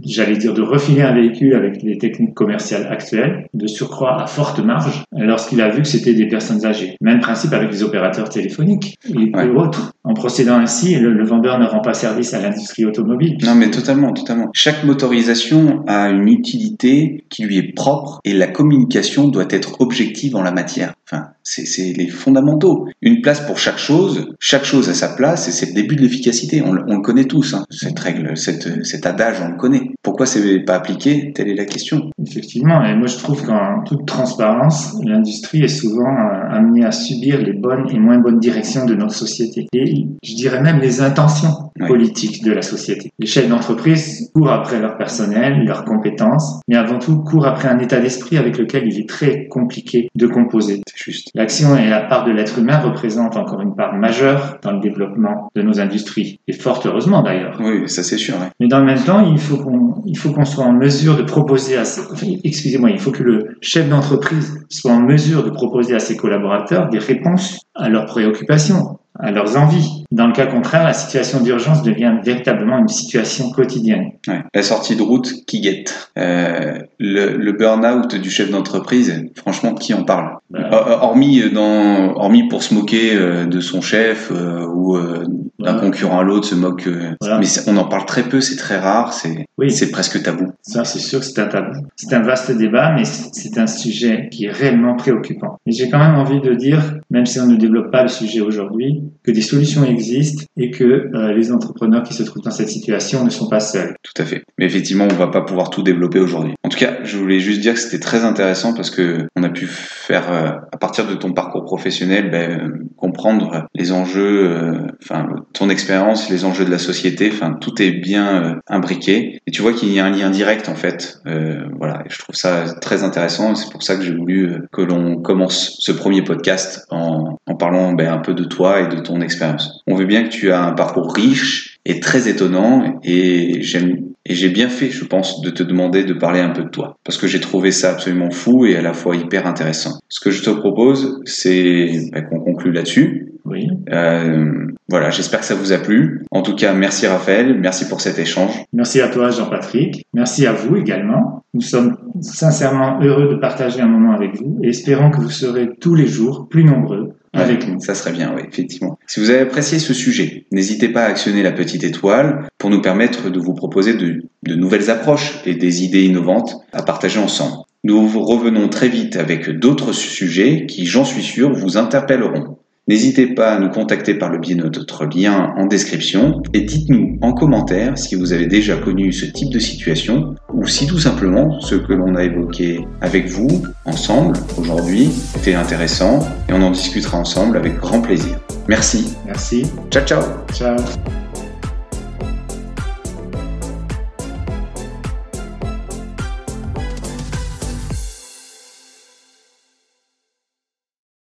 j'allais 0.05 0.37
dire, 0.37 0.55
de 0.55 0.63
refiler 0.63 1.03
un 1.03 1.15
véhicule 1.15 1.55
avec 1.55 1.83
les 1.83 1.99
techniques 1.99 2.35
commerciales 2.35 2.87
actuelles, 2.91 3.47
de 3.55 3.67
surcroît 3.67 4.23
à 4.23 4.27
forte 4.27 4.59
marge, 4.65 5.05
lorsqu'il 5.17 5.61
a 5.61 5.69
vu 5.69 5.83
que 5.83 5.89
c'était 5.89 6.15
des 6.15 6.27
personnes 6.29 6.65
âgées. 6.67 6.97
Même 7.01 7.21
principe 7.21 7.53
avec 7.53 7.71
les 7.71 7.83
opérateurs 7.83 8.29
téléphoniques 8.29 8.97
et 9.09 9.31
Ouais. 9.37 9.49
autres. 9.51 9.93
En 10.05 10.15
procédant 10.15 10.59
ainsi, 10.59 10.97
le, 10.97 11.13
le 11.13 11.25
vendeur 11.25 11.59
ne 11.59 11.67
rend 11.67 11.81
pas 11.81 11.93
service 11.95 12.33
à 12.35 12.41
l'industrie 12.41 12.85
automobile. 12.87 13.37
Non, 13.45 13.55
mais 13.55 13.71
totalement, 13.71 14.13
totalement. 14.13 14.47
Chaque 14.55 14.83
motorisation 14.85 15.85
a 15.87 16.09
une 16.09 16.29
utilité 16.29 17.25
qui 17.29 17.45
lui 17.45 17.59
est 17.59 17.75
propre 17.75 18.21
et 18.25 18.33
la 18.33 18.47
communication 18.47 19.29
doit 19.29 19.47
être 19.51 19.81
objective 19.81 20.35
en 20.37 20.43
la 20.43 20.51
matière. 20.53 20.95
Enfin, 21.11 21.27
c'est 21.65 21.93
les 21.93 22.09
fondamentaux. 22.09 22.87
Une 23.03 23.21
place 23.23 23.41
pour 23.47 23.59
chaque 23.59 23.79
chose, 23.79 24.27
chaque 24.39 24.65
chose 24.65 24.89
a 24.89 24.95
sa 24.95 25.09
place 25.09 25.49
et 25.49 25.53
c'est 25.53 25.67
le 25.67 25.73
début 25.73 25.97
de 25.97 26.03
l'efficacité. 26.03 26.63
On, 26.63 26.73
le- 26.73 26.85
on 26.89 26.97
le 26.97 27.01
connaît 27.03 27.25
tous, 27.25 27.55
hein. 27.55 27.65
cette 27.71 27.99
règle, 27.99 28.37
cette, 28.37 28.85
cet 28.85 29.07
adage, 29.07 29.37
on 29.43 29.49
le 29.49 29.57
connaît. 29.57 29.83
Pourquoi 30.09 30.25
c'est 30.25 30.61
pas 30.61 30.77
appliqué 30.77 31.33
Telle 31.35 31.49
est 31.49 31.55
la 31.55 31.67
question. 31.67 32.09
Effectivement, 32.27 32.83
et 32.83 32.97
moi 32.97 33.09
je 33.09 33.19
trouve 33.19 33.45
qu'en 33.45 33.85
toute 33.85 34.07
transparence, 34.07 34.97
l'industrie 35.05 35.63
est 35.63 35.69
souvent 35.69 36.09
euh, 36.09 36.49
amenée 36.51 36.83
à 36.83 36.93
subir 36.93 37.43
les 37.43 37.53
bonnes 37.53 37.85
et 37.91 37.99
moins 37.99 38.17
bonnes 38.17 38.39
directions 38.39 38.87
de 38.87 38.95
notre 38.95 39.13
société. 39.13 39.67
Et 39.75 40.07
je 40.23 40.35
dirais 40.35 40.63
même 40.63 40.81
les 40.81 41.03
intentions 41.03 41.69
politiques 41.87 42.43
de 42.43 42.53
la 42.53 42.63
société. 42.63 43.13
Les 43.19 43.27
chefs 43.27 43.49
d'entreprise 43.49 44.31
courent 44.35 44.51
après 44.51 44.81
leur 44.81 44.97
personnel, 44.97 45.65
leurs 45.67 45.85
compétences, 45.85 46.61
mais 46.69 46.77
avant 46.77 46.99
tout 46.99 47.21
courent 47.21 47.47
après 47.47 47.69
un 47.69 47.79
état 47.79 48.01
d'esprit 48.01 48.39
avec 48.39 48.57
lequel 48.57 48.85
il 48.87 48.99
est 48.99 49.09
très 49.09 49.47
compliqué 49.49 50.09
de 50.15 50.27
composer. 50.27 50.81
C'est 50.87 51.05
juste. 51.05 51.29
L'action 51.35 51.77
et 51.77 51.87
la 51.87 52.01
part 52.01 52.25
de 52.25 52.33
l'être 52.33 52.59
humain 52.59 52.79
représentent 52.79 53.37
encore 53.37 53.61
une 53.61 53.77
part 53.77 53.95
majeure 53.95 54.59
dans 54.63 54.73
le 54.73 54.81
développement 54.81 55.51
de 55.55 55.61
nos 55.61 55.81
industries, 55.81 56.41
et 56.49 56.55
fort 56.55 56.81
heureusement 56.87 57.23
d'ailleurs. 57.23 57.59
Oui, 57.61 57.87
ça 57.91 58.03
c'est 58.03 58.17
sûr. 58.17 58.37
Mais 58.59 58.69
dans 58.69 58.81
le 58.81 58.87
même 58.87 59.05
temps, 59.05 59.21
il 59.21 59.39
faut 59.39 59.59
qu'on 59.59 59.98
il 60.07 60.17
faut 60.17 60.31
qu'on 60.31 60.45
soit 60.45 60.65
en 60.65 60.73
mesure 60.73 61.17
de 61.17 61.23
proposer 61.23 61.77
à 61.77 61.85
ses, 61.85 62.01
enfin, 62.13 62.27
excusez-moi, 62.45 62.91
il 62.91 62.99
faut 62.99 63.11
que 63.11 63.23
le 63.23 63.57
chef 63.61 63.89
d'entreprise 63.89 64.59
soit 64.69 64.93
en 64.93 65.01
mesure 65.01 65.45
de 65.45 65.51
proposer 65.51 65.95
à 65.95 65.99
ses 65.99 66.17
collaborateurs 66.17 66.89
des 66.89 66.99
réponses 66.99 67.61
à 67.75 67.89
leurs 67.89 68.07
préoccupations, 68.07 68.99
à 69.19 69.31
leurs 69.31 69.57
envies. 69.57 70.05
Dans 70.11 70.27
le 70.27 70.33
cas 70.33 70.47
contraire, 70.47 70.85
la 70.85 70.95
situation 70.95 71.41
d'urgence 71.43 71.83
devient 71.83 72.15
véritablement 72.25 72.79
une 72.79 72.89
situation 72.89 73.51
quotidienne. 73.51 74.13
Ouais. 74.27 74.43
La 74.55 74.63
sortie 74.63 74.97
de 74.97 75.03
route 75.03 75.45
qui 75.47 75.61
guette. 75.61 76.11
Euh, 76.17 76.79
le, 76.99 77.37
le 77.37 77.53
burn-out 77.53 78.15
du 78.15 78.31
chef 78.31 78.51
d'entreprise, 78.51 79.27
franchement, 79.37 79.75
qui 79.75 79.93
en 79.95 80.05
parle? 80.05 80.37
Bah, 80.51 80.61
Euh, 80.73 80.97
Hormis 81.03 81.51
dans, 81.53 82.15
hormis 82.17 82.49
pour 82.49 82.63
se 82.63 82.75
moquer 82.75 83.15
euh, 83.15 83.45
de 83.47 83.61
son 83.61 83.81
chef 83.81 84.31
euh, 84.33 84.67
ou 84.67 84.97
euh, 84.97 85.25
d'un 85.59 85.75
concurrent 85.75 86.21
à 86.21 86.23
l'autre 86.23 86.47
se 86.47 86.55
moque. 86.55 86.87
euh, 86.87 87.15
Voilà. 87.21 87.39
Mais 87.39 87.47
on 87.67 87.77
en 87.77 87.85
parle 87.85 88.05
très 88.07 88.23
peu, 88.25 88.41
c'est 88.41 88.57
très 88.57 88.79
rare, 88.79 89.13
c'est 89.13 89.47
oui, 89.59 89.71
c'est 89.71 89.91
presque 89.91 90.23
tabou. 90.23 90.53
ça 90.63 90.85
c'est 90.85 90.99
sûr 91.01 91.21
que 91.21 91.25
c'est 91.27 91.41
un 91.41 91.47
tabou. 91.47 91.81
C'est 91.97 92.15
un 92.15 92.23
vaste 92.23 92.51
débat, 92.53 92.93
mais 92.95 93.05
c'est 93.05 93.59
un 93.59 93.67
sujet 93.67 94.29
qui 94.31 94.45
est 94.47 94.51
réellement 94.51 94.95
préoccupant. 94.97 95.59
Et 95.67 95.73
j'ai 95.73 95.89
quand 95.91 95.99
même 95.99 96.15
envie 96.15 96.41
de 96.41 96.55
dire, 96.55 96.95
même 97.11 97.27
si 97.27 97.41
on 97.41 97.47
ne 97.47 97.57
développe 97.57 97.91
pas 97.91 98.03
le 98.03 98.09
sujet 98.09 98.41
aujourd'hui, 98.41 99.03
que 99.25 99.31
des 99.33 99.41
solutions 99.43 99.85
existent 99.85 100.45
et 100.57 100.71
que 100.71 100.85
euh, 100.85 101.33
les 101.33 101.51
entrepreneurs 101.53 102.03
qui 102.03 102.15
se 102.15 102.23
trouvent 102.23 102.43
dans 102.43 102.51
cette 102.51 102.69
situation 102.69 103.25
ne 103.25 103.31
sont 103.31 103.49
pas 103.49 103.61
seuls. 103.61 103.95
Tout 104.03 104.23
à 104.23 104.25
fait. 104.25 104.43
Mais 104.59 104.67
effectivement, 104.67 105.07
on 105.11 105.15
va 105.15 105.29
pas 105.29 105.41
pouvoir 105.43 105.71
tout 105.71 105.83
développer 105.83 106.19
aujourd'hui. 106.21 106.55
En 106.65 106.69
tout 106.69 106.79
cas, 106.79 106.99
je 107.05 107.17
voulais 107.17 107.41
juste 107.41 107.61
dire 107.61 107.75
que 107.75 107.81
c'était 107.81 107.99
très 108.03 108.25
intéressant 108.25 108.75
parce 108.75 108.91
que 108.91 109.27
on 109.37 109.43
a 109.43 109.49
pu 109.51 109.67
faire, 109.67 110.31
euh, 110.33 110.51
à 110.73 110.77
partir 110.79 111.07
de 111.07 111.15
ton 111.15 111.33
parcours 111.33 111.65
professionnel, 111.65 112.31
ben, 112.31 112.51
euh, 112.61 112.85
comprendre 112.97 113.67
les 113.75 113.93
enjeux, 113.93 114.51
euh, 114.51 114.87
enfin 115.03 115.27
ton 115.59 115.69
expérience, 115.71 116.31
les 116.31 116.45
enjeux 116.45 116.65
de 116.65 116.71
la 116.71 116.79
société. 116.79 117.31
Enfin, 117.33 117.57
tout 117.61 117.83
est 117.83 117.91
bien 117.91 118.45
euh, 118.45 118.55
imbriqué. 118.69 119.41
Et 119.47 119.51
tu 119.51 119.63
vois 119.63 119.73
qu'il 119.73 119.93
y 119.93 119.99
a 119.99 120.07
un 120.07 120.11
lien 120.11 120.31
direct 120.31 120.69
en 120.69 120.75
fait. 120.75 121.21
Euh, 121.27 121.65
voilà. 121.77 122.03
Et 122.07 122.11
je 122.11 122.19
trouve 122.19 122.37
ça 122.37 122.75
très 122.81 123.03
intéressant. 123.03 123.55
C'est 123.55 123.71
pour 123.71 123.83
ça 123.83 123.97
que 123.97 124.03
j'ai 124.03 124.15
voulu 124.15 124.47
euh, 124.47 124.69
que 124.73 124.83
l'on 124.83 125.17
commence 125.17 125.77
ce 125.81 125.93
premier 125.93 126.23
podcast 126.23 126.87
en, 126.91 127.39
en 127.47 127.55
parlant 127.57 127.93
ben, 127.93 128.13
un 128.13 128.19
peu 128.19 128.35
de 128.35 128.45
toi 128.45 128.81
et 128.81 128.89
de 128.89 129.01
ton 129.01 129.21
expérience. 129.21 129.83
On 129.87 129.95
veut 129.95 130.07
bien 130.07 130.25
que 130.25 130.29
tu 130.29 130.53
as 130.53 130.63
un 130.63 130.73
parcours 130.73 131.13
riche 131.13 131.79
et 131.85 132.01
très 132.01 132.29
étonnant 132.29 133.01
et 133.03 133.63
j'aime 133.63 134.09
et 134.29 134.35
j'ai 134.35 134.51
bien 134.51 134.69
fait, 134.69 134.91
je 134.91 135.05
pense, 135.07 135.41
de 135.41 135.49
te 135.49 135.63
demander 135.63 136.05
de 136.05 136.13
parler 136.13 136.41
un 136.41 136.51
peu 136.51 136.63
de 136.63 136.69
toi. 136.69 136.99
Parce 137.03 137.17
que 137.17 137.27
j'ai 137.27 137.41
trouvé 137.41 137.71
ça 137.73 137.93
absolument 137.93 138.31
fou 138.31 138.67
et 138.67 138.77
à 138.77 138.83
la 138.83 138.93
fois 138.93 139.17
hyper 139.17 139.47
intéressant. 139.47 139.99
Ce 140.11 140.21
que 140.21 140.31
je 140.31 140.43
te 140.43 140.51
propose, 140.51 141.21
c'est 141.25 142.11
bah, 142.13 142.21
qu'on 142.21 142.41
conclue 142.41 142.73
là-dessus. 142.73 143.33
Oui. 143.49 143.69
Euh, 143.91 144.67
voilà, 144.89 145.11
j'espère 145.11 145.41
que 145.41 145.47
ça 145.47 145.55
vous 145.55 145.73
a 145.73 145.79
plu. 145.79 146.25
En 146.31 146.43
tout 146.43 146.55
cas, 146.55 146.73
merci 146.75 147.07
Raphaël, 147.07 147.57
merci 147.59 147.89
pour 147.89 148.01
cet 148.01 148.19
échange. 148.19 148.53
Merci 148.73 149.01
à 149.01 149.09
toi, 149.09 149.31
Jean-Patrick. 149.31 150.07
Merci 150.15 150.47
à 150.47 150.53
vous 150.53 150.77
également. 150.77 151.43
Nous 151.55 151.61
sommes 151.61 151.97
sincèrement 152.21 153.01
heureux 153.03 153.29
de 153.29 153.37
partager 153.37 153.81
un 153.81 153.87
moment 153.89 154.13
avec 154.13 154.37
vous 154.37 154.59
et 154.63 154.69
espérons 154.69 155.11
que 155.11 155.21
vous 155.21 155.31
serez 155.31 155.71
tous 155.81 155.95
les 155.95 156.07
jours 156.07 156.49
plus 156.49 156.65
nombreux 156.65 157.15
avec 157.33 157.63
Ouais, 157.63 157.73
nous. 157.73 157.81
Ça 157.81 157.95
serait 157.95 158.13
bien, 158.13 158.33
oui, 158.35 158.43
effectivement. 158.49 158.99
Si 159.07 159.21
vous 159.21 159.31
avez 159.31 159.41
apprécié 159.41 159.79
ce 159.79 159.95
sujet, 159.95 160.47
n'hésitez 160.53 160.89
pas 160.89 161.03
à 161.03 161.09
actionner 161.09 161.43
la 161.43 161.53
petite 161.53 161.85
étoile 161.85 162.49
pour 162.59 162.71
nous 162.71 162.81
permettre 162.81 163.31
de 163.31 163.39
vous 163.39 163.55
proposer 163.55 163.95
de, 163.95 164.23
de 164.45 164.55
nouvelles 164.55 164.91
approches 164.91 165.41
et 165.47 165.55
des 165.55 165.85
idées 165.85 166.05
innovantes 166.05 166.57
à 166.73 166.83
partager 166.83 167.21
ensemble. 167.21 167.65
Nous 167.85 168.07
vous 168.09 168.25
revenons 168.25 168.69
très 168.69 168.89
vite 168.89 169.17
avec 169.17 169.51
d'autres 169.51 169.93
sujets 169.93 170.67
qui, 170.67 170.85
j'en 170.85 171.05
suis 171.05 171.23
sûr, 171.23 171.53
vous 171.53 171.77
interpelleront. 171.77 172.58
N'hésitez 172.89 173.27
pas 173.27 173.53
à 173.53 173.61
nous 173.61 173.69
contacter 173.69 174.15
par 174.15 174.31
le 174.31 174.39
biais 174.39 174.55
de 174.55 174.63
notre 174.63 175.05
lien 175.05 175.53
en 175.57 175.67
description 175.67 176.43
et 176.55 176.63
dites-nous 176.63 177.19
en 177.21 177.33
commentaire 177.33 177.99
si 177.99 178.15
vous 178.15 178.33
avez 178.33 178.47
déjà 178.47 178.79
connu 178.79 179.13
ce 179.13 179.27
type 179.27 179.51
de 179.51 179.59
situation 179.59 180.35
ou 180.55 180.67
si 180.67 180.87
tout 180.87 180.99
simplement 180.99 181.61
ce 181.61 181.75
que 181.75 181.93
l'on 181.93 182.15
a 182.15 182.25
évoqué 182.25 182.81
avec 183.03 183.29
vous 183.29 183.63
ensemble 183.85 184.37
aujourd'hui 184.57 185.11
était 185.37 185.55
intéressant 185.55 186.21
et 186.49 186.55
on 186.55 186.63
en 186.63 186.71
discutera 186.71 187.19
ensemble 187.19 187.59
avec 187.59 187.77
grand 187.77 188.01
plaisir. 188.01 188.39
Merci. 188.69 189.15
Merci. 189.27 189.67
Ciao 189.91 190.05
ciao 190.05 190.23
Ciao. 190.55 190.77